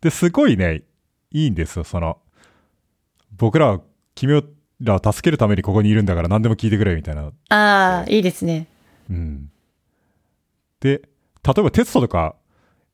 [0.00, 0.84] で、すごいね、
[1.32, 2.18] いいんですよ、その、
[3.36, 3.80] 僕らは
[4.14, 4.44] 君
[4.80, 7.32] らを助けるためにここにいるんだから何でも聞いてくれみたいな。
[7.48, 8.68] ああ、いいですね。
[9.10, 9.50] うん。
[10.78, 11.02] で、
[11.42, 12.36] 例えばテストとか、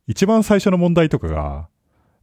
[0.07, 1.68] 一番最初の問題とかが、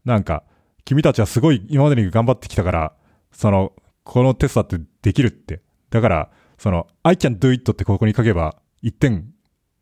[0.03, 0.43] なんか、
[0.85, 2.93] 君たちはすごい今までに頑張ってきたから、
[3.31, 3.73] その、
[4.03, 5.61] このテストだってできるって。
[5.89, 9.25] だから、その、I can do it ってここに書けば1点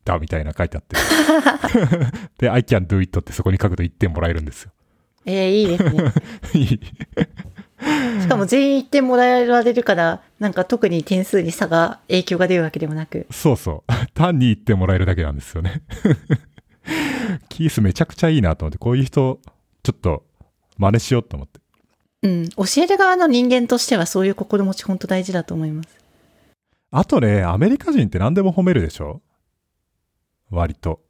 [0.04, 0.96] だみたいな書いてあって。
[2.38, 4.72] で、I can do it ってそこに書くと1点もらえるんですよ。
[5.24, 6.12] ええいいですね。
[6.54, 6.80] いい
[8.20, 13.26] しかも全員1点もらえられるから、なんか特に点数に差が、影響が出るわけでもなく。
[13.30, 13.92] そうそう。
[14.14, 15.82] 単に言ってもらえるだけなんですよね。
[17.48, 19.40] キースめちゃくちゃいいなと思って、こういう人、
[19.82, 20.24] ちょっと
[20.76, 21.60] 真似しようと思って。
[22.22, 22.48] うん。
[22.50, 25.88] 教える側の人間としてはそういう心持ち本当大事だと思います。
[26.90, 29.22] あとね、アメリカ人って何でも褒めるでしょ？
[30.50, 31.00] 割と。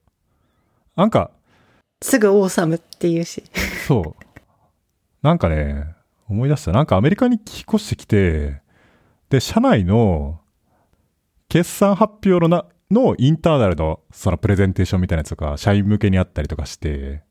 [0.95, 1.31] なんか、
[2.01, 3.43] すぐオーサムっていうし。
[3.87, 4.25] そう。
[5.23, 5.87] なんかね、
[6.29, 6.73] 思い出した。
[6.73, 7.45] なんかアメリカに引っ
[7.75, 8.63] 越してきて、
[9.29, 10.41] で、社内の
[11.49, 17.23] 決算発表のな、のインターナルのそのプレゼンテーションみたいなやつとか、社員向けにあったりとかして、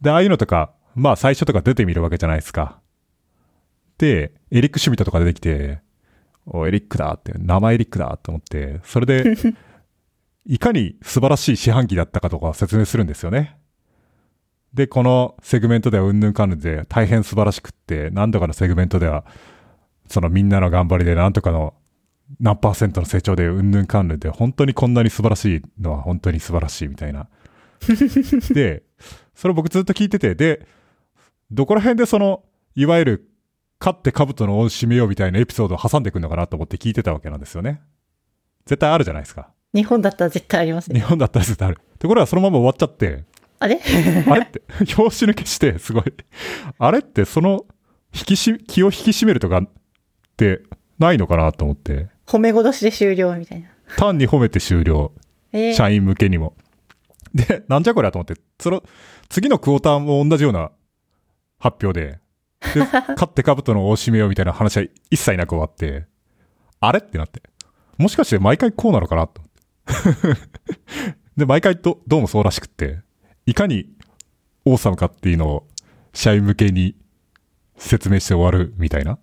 [0.00, 2.80] で、ああいうのとか、まあ最初とか出てみるわけじゃないですか。
[3.98, 5.80] で、エリック・シュミットとか出てきて、
[6.46, 9.34] お、エリックだって、名前エリックだと思って、それで、
[10.44, 13.56] いかに素晴らしい四半期だったかとかを説明するんですよね。
[14.74, 19.24] で、このセグメントではうんぬんかんぬんで大変素晴らしくって、何とかのセグメントでは、
[20.08, 21.74] そのみんなの頑張りで何とかの
[22.40, 27.28] 何パーセントの成長でうんぬんかんぬんで、本当にこんなに素晴らしいのは本当に素晴らしいみたいな。
[28.52, 28.82] で、
[29.34, 30.66] それ僕ずっと聞いてて、で、
[31.52, 32.42] どこら辺でその、
[32.74, 33.28] いわゆる、
[33.78, 37.82] 勝って兜の恩締めようみたいなエピソードを挟んでくるのかなと思って聞いてたわけなんですよね。
[38.64, 39.50] 絶対あるじゃないですか。
[39.74, 41.00] 日本だったら絶対あります日ね。
[41.00, 41.78] 本だったら絶対ある。
[41.98, 43.24] ところがそのまま終わっちゃって、
[43.58, 43.80] あれ？
[44.28, 44.62] あれって、
[44.96, 46.04] 表紙抜けして、すごい。
[46.78, 47.66] あれって、その、
[48.14, 49.68] 引きし、気を引き締めるとかっ
[50.36, 50.62] て、
[50.98, 53.68] ないのかなと思って、褒め殺しで終了みたいな。
[53.96, 55.12] 単に褒めて終了。
[55.52, 56.54] えー社員向けにも。
[57.34, 58.82] で、なんじゃこりゃと思って、その、
[59.28, 60.70] 次のクォーターも同じような
[61.62, 62.18] 発表で、
[62.74, 62.80] で、
[63.14, 66.06] 勝って兜の大締めようみたいな話は一切なく終わって、
[66.80, 66.98] あれ？
[66.98, 67.40] ってなって。
[67.98, 69.28] もしかして毎回こうなのかな？
[69.28, 70.40] と思って。
[71.38, 72.98] で、毎回どどうもそうらしくって、
[73.46, 73.94] いかに
[74.64, 75.68] オーサムかっていうのを
[76.12, 76.96] 社員向けに
[77.76, 79.20] 説明して終わるみたいな。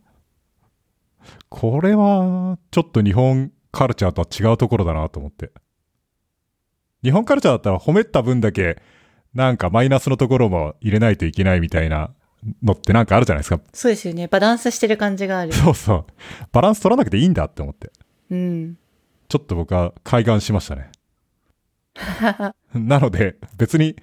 [1.49, 5.51] これは、ちょっと日本カルチャーとは違うところだなと思って。
[7.03, 8.81] 日本カルチャーだったら褒めた分だけ、
[9.33, 12.13] なんかマイナスのところも入れないといけないみたいな
[12.63, 13.59] のってなんかあるじゃないですか。
[13.73, 14.27] そうですよね。
[14.27, 15.53] バランスしてる感じがある。
[15.53, 16.05] そうそう。
[16.51, 17.91] バランス取らなくていいんだって思って。
[18.31, 18.77] うん。
[19.27, 20.89] ちょっと僕は開眼しましたね。
[22.73, 23.95] なので、別に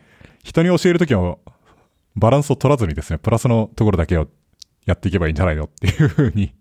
[0.42, 1.38] 人に教えるときは
[2.14, 4.28] バランスを取らずにですね、プラスのところだけを
[4.86, 6.54] やっていけばいいんじゃないのっていうふうに。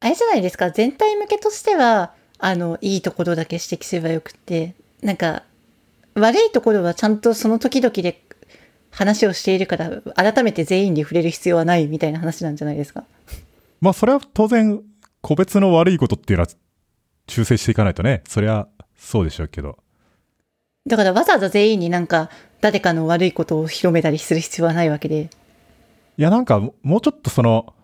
[0.00, 0.70] あれじゃないですか。
[0.70, 5.42] 全体向けとしては、あの、いいところだけ指摘すればよくって、なんか、
[6.14, 8.22] 悪いところはちゃんとその時々で
[8.96, 13.04] 話をしているから、改めて全員に触れる必要はないみたいな話なんじゃないですか？
[13.80, 14.82] まあそれは当然、
[15.20, 16.50] 個別の悪いことっていうのは
[17.28, 18.66] 修正していかないとね、そりゃ
[18.96, 19.78] そうでしょうけど。
[20.86, 25.28] だからわざわざ全員になんか誰かの悪いことを広めたりする必要はないわけで。
[26.16, 27.74] いや、なんか、もうちょっとその、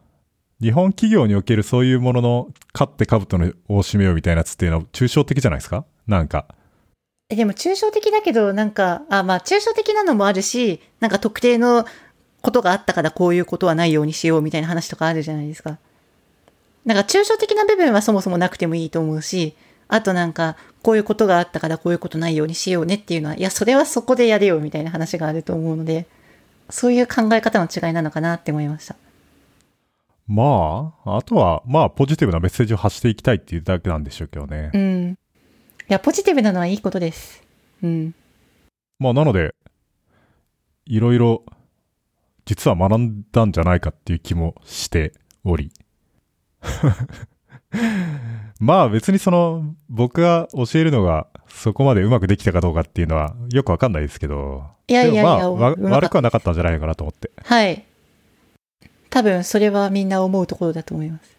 [0.62, 5.84] 日本企業におけるそういうものの、勝って兜のを締めようみたいなやつっていうのは抽象的じゃないですか？
[6.06, 6.46] なんか。
[7.32, 11.86] えでも抽象的だけど、なんか、あ、まあ抽象的なのもあるし、なんか特定の
[12.42, 15.78] ことがあったからこういうことはないようにしようみたいな話とかあるじゃないですか。
[16.84, 19.54] なんか抽象的な部分はそもそもなくてもいいと思うし、
[19.88, 26.06] あとなんか、こういうことがあったからこういうことないようにしようねっていうのは、いや、それはそこでやれよみたいな話があると思うので、
[26.68, 28.96] そういう考え方の違いなのかなって思いました。
[30.26, 34.70] まあ、あとは、まあ、ポジティブなメッセージを発していきたいっていうだけなんでしょうけどね。
[34.72, 35.18] うん。
[35.92, 37.42] いや、ポジティブなのはいいことです。
[37.82, 38.14] うん。
[38.98, 39.54] まあ、なので、
[40.86, 41.44] いろいろ、
[42.46, 45.12] 実は学んだんじゃないかっていう気もして
[45.44, 45.70] おり。
[48.58, 54.64] まあ別にその、僕が教えるのがそこまでうまくできたかどうかっていうのはよくわかんないですけど。
[54.88, 57.30] いやいやいや、まあ、悪くはなかったんじゃないかなと思って。
[57.44, 57.84] はい。
[59.10, 61.36] 多分、それはみんな思うところだと思います。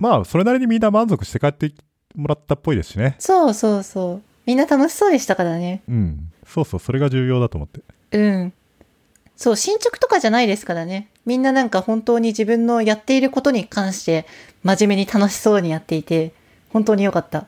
[0.00, 1.72] まあ、それなりにみんな満足して帰って
[2.16, 3.14] もらったっぽいですしね。
[3.18, 4.22] そうそうそう。
[4.46, 5.82] みんな楽しそうでしたからね。
[5.88, 6.32] うん。
[6.46, 7.80] そうそう、それが重要だと思って。
[8.12, 8.52] うん。
[9.36, 11.08] そう、進捗とかじゃないですからね。
[11.26, 14.26] みんななんか本当に自分のやっていることに関して
[14.62, 16.32] 真面目に楽しそうにやっていて、
[16.72, 17.46] 本当に良かった。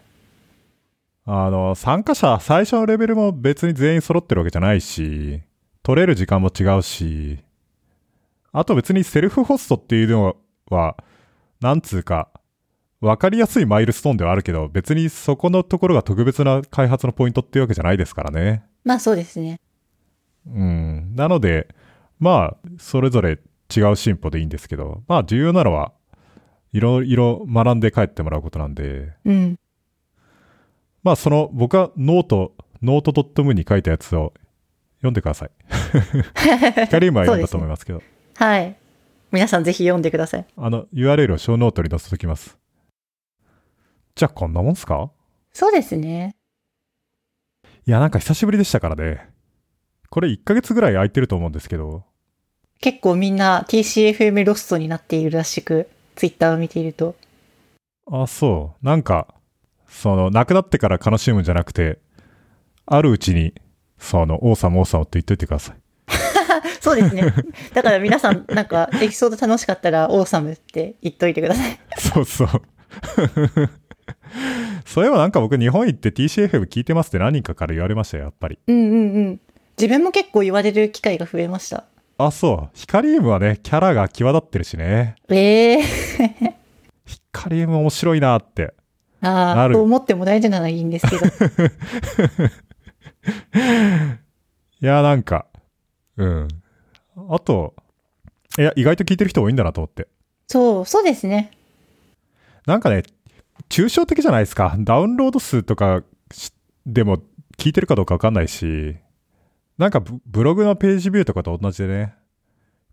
[1.24, 5.42] あの、参加者、最初のレベルも別に全員揃ってるわけじゃないし、
[5.82, 7.38] 取れる時間も違うし、
[8.52, 10.36] あと別にセルフホストっていうの
[10.70, 10.96] は、
[11.60, 12.28] なんつうか、
[13.00, 18.64] わかりやすいマイルストーンではあるけど、別にそこのところが特別な開発のポイントっていうわけじゃないですからね。
[18.84, 19.60] まあそうですね。
[20.46, 21.14] うん。
[21.14, 21.68] なので、
[22.18, 23.38] まあ、それぞれ
[23.74, 25.92] 違う進歩でいいんですけど、まあ重要なのは、
[26.72, 29.58] いろいろ学んで帰ってもらうことなんで、うん。
[31.04, 34.32] まあその、僕はノート、ノート .m に書いたやつを
[34.96, 35.50] 読んでください。
[36.84, 38.02] hikalium は読んだと思いますけど、
[38.34, 38.76] はい。
[39.30, 40.46] 皆さんぜひ読んでください。
[40.56, 42.58] あの、URL をショーノートに載せときます。
[44.18, 45.12] じゃあこんなもんすか？
[45.52, 46.34] そうですね。
[47.86, 49.30] いや、なんか久しぶりでしたからね。
[50.10, 52.02] これ1ヶ月ぐらい空いてると思うんですけど、
[52.80, 57.14] 結構みんな TCFM ロスになっているらしく、ツイッターを見ていると。
[58.10, 58.84] あ、そう。
[58.84, 59.28] なんか、
[59.88, 62.00] その、亡くなってから悲しむんじゃなくて、
[62.86, 63.54] あるうちに、
[63.98, 65.76] その、王様王様って言っといてください。
[66.80, 67.22] そうですね。
[67.72, 71.78] だから皆さん、なんか、エピソード楽しかったら、オーサムって言っといてください。
[71.98, 72.48] そうそう。
[74.86, 78.58] そういえばなんか僕日本行って TCFM 聞いてますって何人かから言われましたよ、やっぱり。
[78.66, 79.40] うんうんうん。
[79.78, 81.84] 自分も結構言われる機会が増えました。
[82.18, 82.70] あ、そう。
[82.74, 85.14] ヒカリウムはね、キャラが際立ってるしね。
[85.28, 85.82] ええ
[87.04, 88.74] ヒカリウム面白いなって。
[89.20, 91.24] あなるあ、と思ってもらえるならいいんですけど。
[94.80, 95.46] いや、なんか、
[96.16, 96.48] うん。
[97.30, 97.74] あと、
[98.58, 100.08] いや、意外と聞いてる人多いんだなと思って。
[100.48, 101.50] そう、そうですね。
[102.66, 103.02] なんかね、
[103.68, 104.76] 抽象的じゃないですか。
[104.78, 106.52] ダウンロード数とかし
[106.86, 107.22] でも
[107.56, 108.96] 聞いてるかどうかわかんないし、
[109.76, 112.14] なんかブブログのページビューとかと同じでね、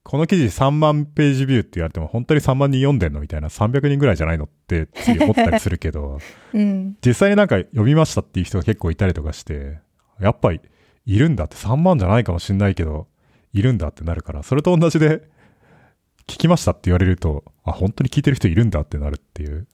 [0.03, 3.21] この記事3万ページビューって言われても本当に3万人読んでんの？
[3.21, 4.87] みたいな300人ぐらいじゃないのって
[5.19, 6.19] 思ったりするけど、
[6.53, 6.97] うん。
[7.05, 9.79] 実際になんか読みましたっていう人が結構いたりとかして、
[10.19, 10.61] やっぱり
[11.05, 13.07] いるんだって3万じゃないかもしんないけど、
[13.53, 15.23] いるんだってなるから、それと同じで、
[16.27, 19.67] 聞きましたって言われると、あ、本当に聞いてる人いるんだってなるっていう。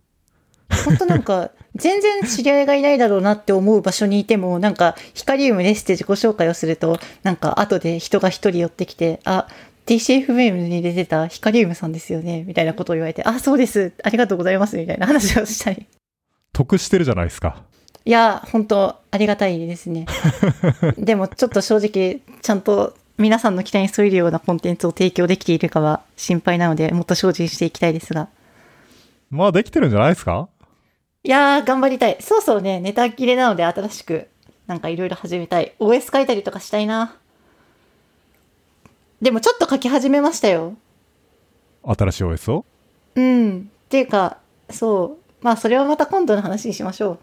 [0.85, 9.47] 本当なんか、全然知り合いがいないだろうなって思う場所にいても、なんか、ヒカリウムですって自己紹介をすると、なんか、後で人が一人寄ってきて、あ、
[9.85, 15.85] TCFM に出てたヒカリウムさんですよね、みたいなことを言われて、あ、そうです、ありがとうございます、みたいな話をしたり。
[16.53, 17.63] 得してるじゃないですか。
[18.03, 20.05] いや、本当ありがたいですね。
[20.97, 28.27] でも、ちょっと正直、ちゃんと皆さんの期待に添えるようなコンテンツを提供できているかは心配なので、もっと精進していきたいですが。
[29.29, 30.49] まあできてるんじゃないですか
[31.23, 32.17] いやー、頑張りたい。
[32.19, 34.27] そうそうね、ネタ切れなので新しく、
[34.65, 35.75] なんかいろいろ始めたい。
[35.79, 37.15] OS 書いたりとかしたいな。
[39.21, 40.75] でもちょっと書き始めましたよ。
[41.83, 42.65] 新しい OS を？
[43.15, 43.71] うん。
[43.85, 44.37] っていうか、
[44.69, 45.43] そう。
[45.43, 47.19] まあ、それはまた今度の話にしましょう。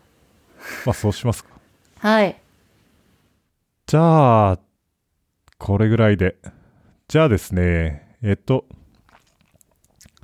[0.86, 1.50] まあそうしますか。
[1.98, 2.36] はい。
[3.86, 4.58] じゃあ、
[5.58, 6.36] これぐらいで。
[7.08, 8.64] じゃあですね、えっと、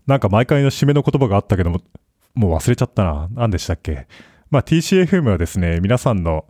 [0.07, 1.81] なんか毎回の締めの言葉があったけども、
[2.35, 3.29] もう忘れちゃったな。
[3.33, 4.07] 何でしたっけ？
[4.51, 6.47] まあ TCFM はですね、皆さんの、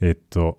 [0.00, 0.58] えっと、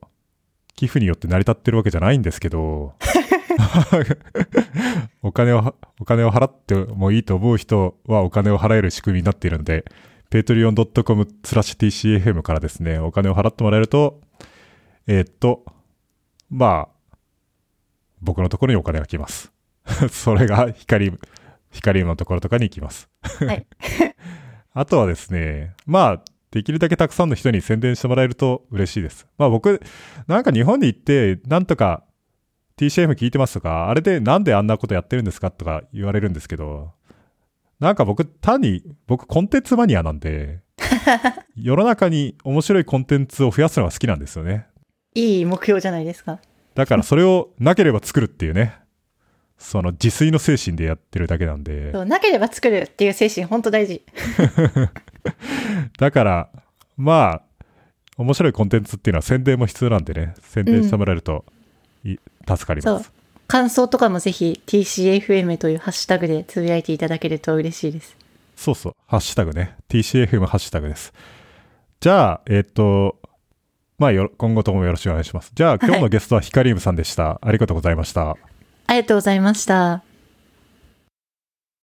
[0.76, 2.96] 寄付によって成り立ってるわけじゃないんですけど、
[5.22, 9.86] お金を、お金を払ってもいいと思う人はお金を払える仕組みになっているので、
[10.32, 14.22] patreon.com スラッシュ TCFM からですね、お金を払ってもらえると、
[15.08, 15.66] えーっと、
[16.50, 17.16] まあ、
[18.22, 19.52] 僕のところにお金が来ます。
[20.12, 21.18] それが光、
[21.72, 23.10] 光のところとかに行きます。
[23.22, 23.66] はい。
[24.74, 29.28] あとはですね、まあ、できるだけたくさんの人に宣伝してもらえると嬉しいです。
[29.38, 29.82] まあ僕、
[30.28, 32.04] なんか日本に行って、なんとか
[32.78, 36.94] TCM 聞いてますとか、あれでなんであんなことやってるんですかとか言われるんですけど、
[37.80, 40.62] なんか僕、単に、僕コンテンツマニアなんで、
[41.56, 44.68] 世の中に面白いコンテンツを増やすのが好きなんですよね。
[45.14, 46.40] いい目標じゃないですか。
[46.76, 48.74] だからそれをなければ作るっていうね、
[49.60, 54.02] その自炊の精神でやってるだけなんで、そうなければ作るっていう精神本当大事。
[56.00, 56.50] だから、
[56.98, 57.66] まあ、
[58.18, 61.46] 面白いコンテンツっていうのは宣伝も必要なんでね、宣伝してもらえると
[62.04, 62.18] い、
[62.48, 63.12] 助かりそうます。。
[63.48, 68.16] 感想とかもぜひ TCFM というハッシュタグでつぶやいていただけると嬉しいです。
[68.56, 71.14] そうそう、ハッシュタグね、TCFM ハッシュタグです。
[72.00, 73.18] じゃあ、えっ、と、
[73.98, 75.52] まあよ、今後ともよろしくお願いします。
[75.54, 77.40] じゃあ、今日のゲストはヒカリウムさんでした。
[77.42, 78.38] ありがとうございました。
[78.90, 80.09] ありがとうございました。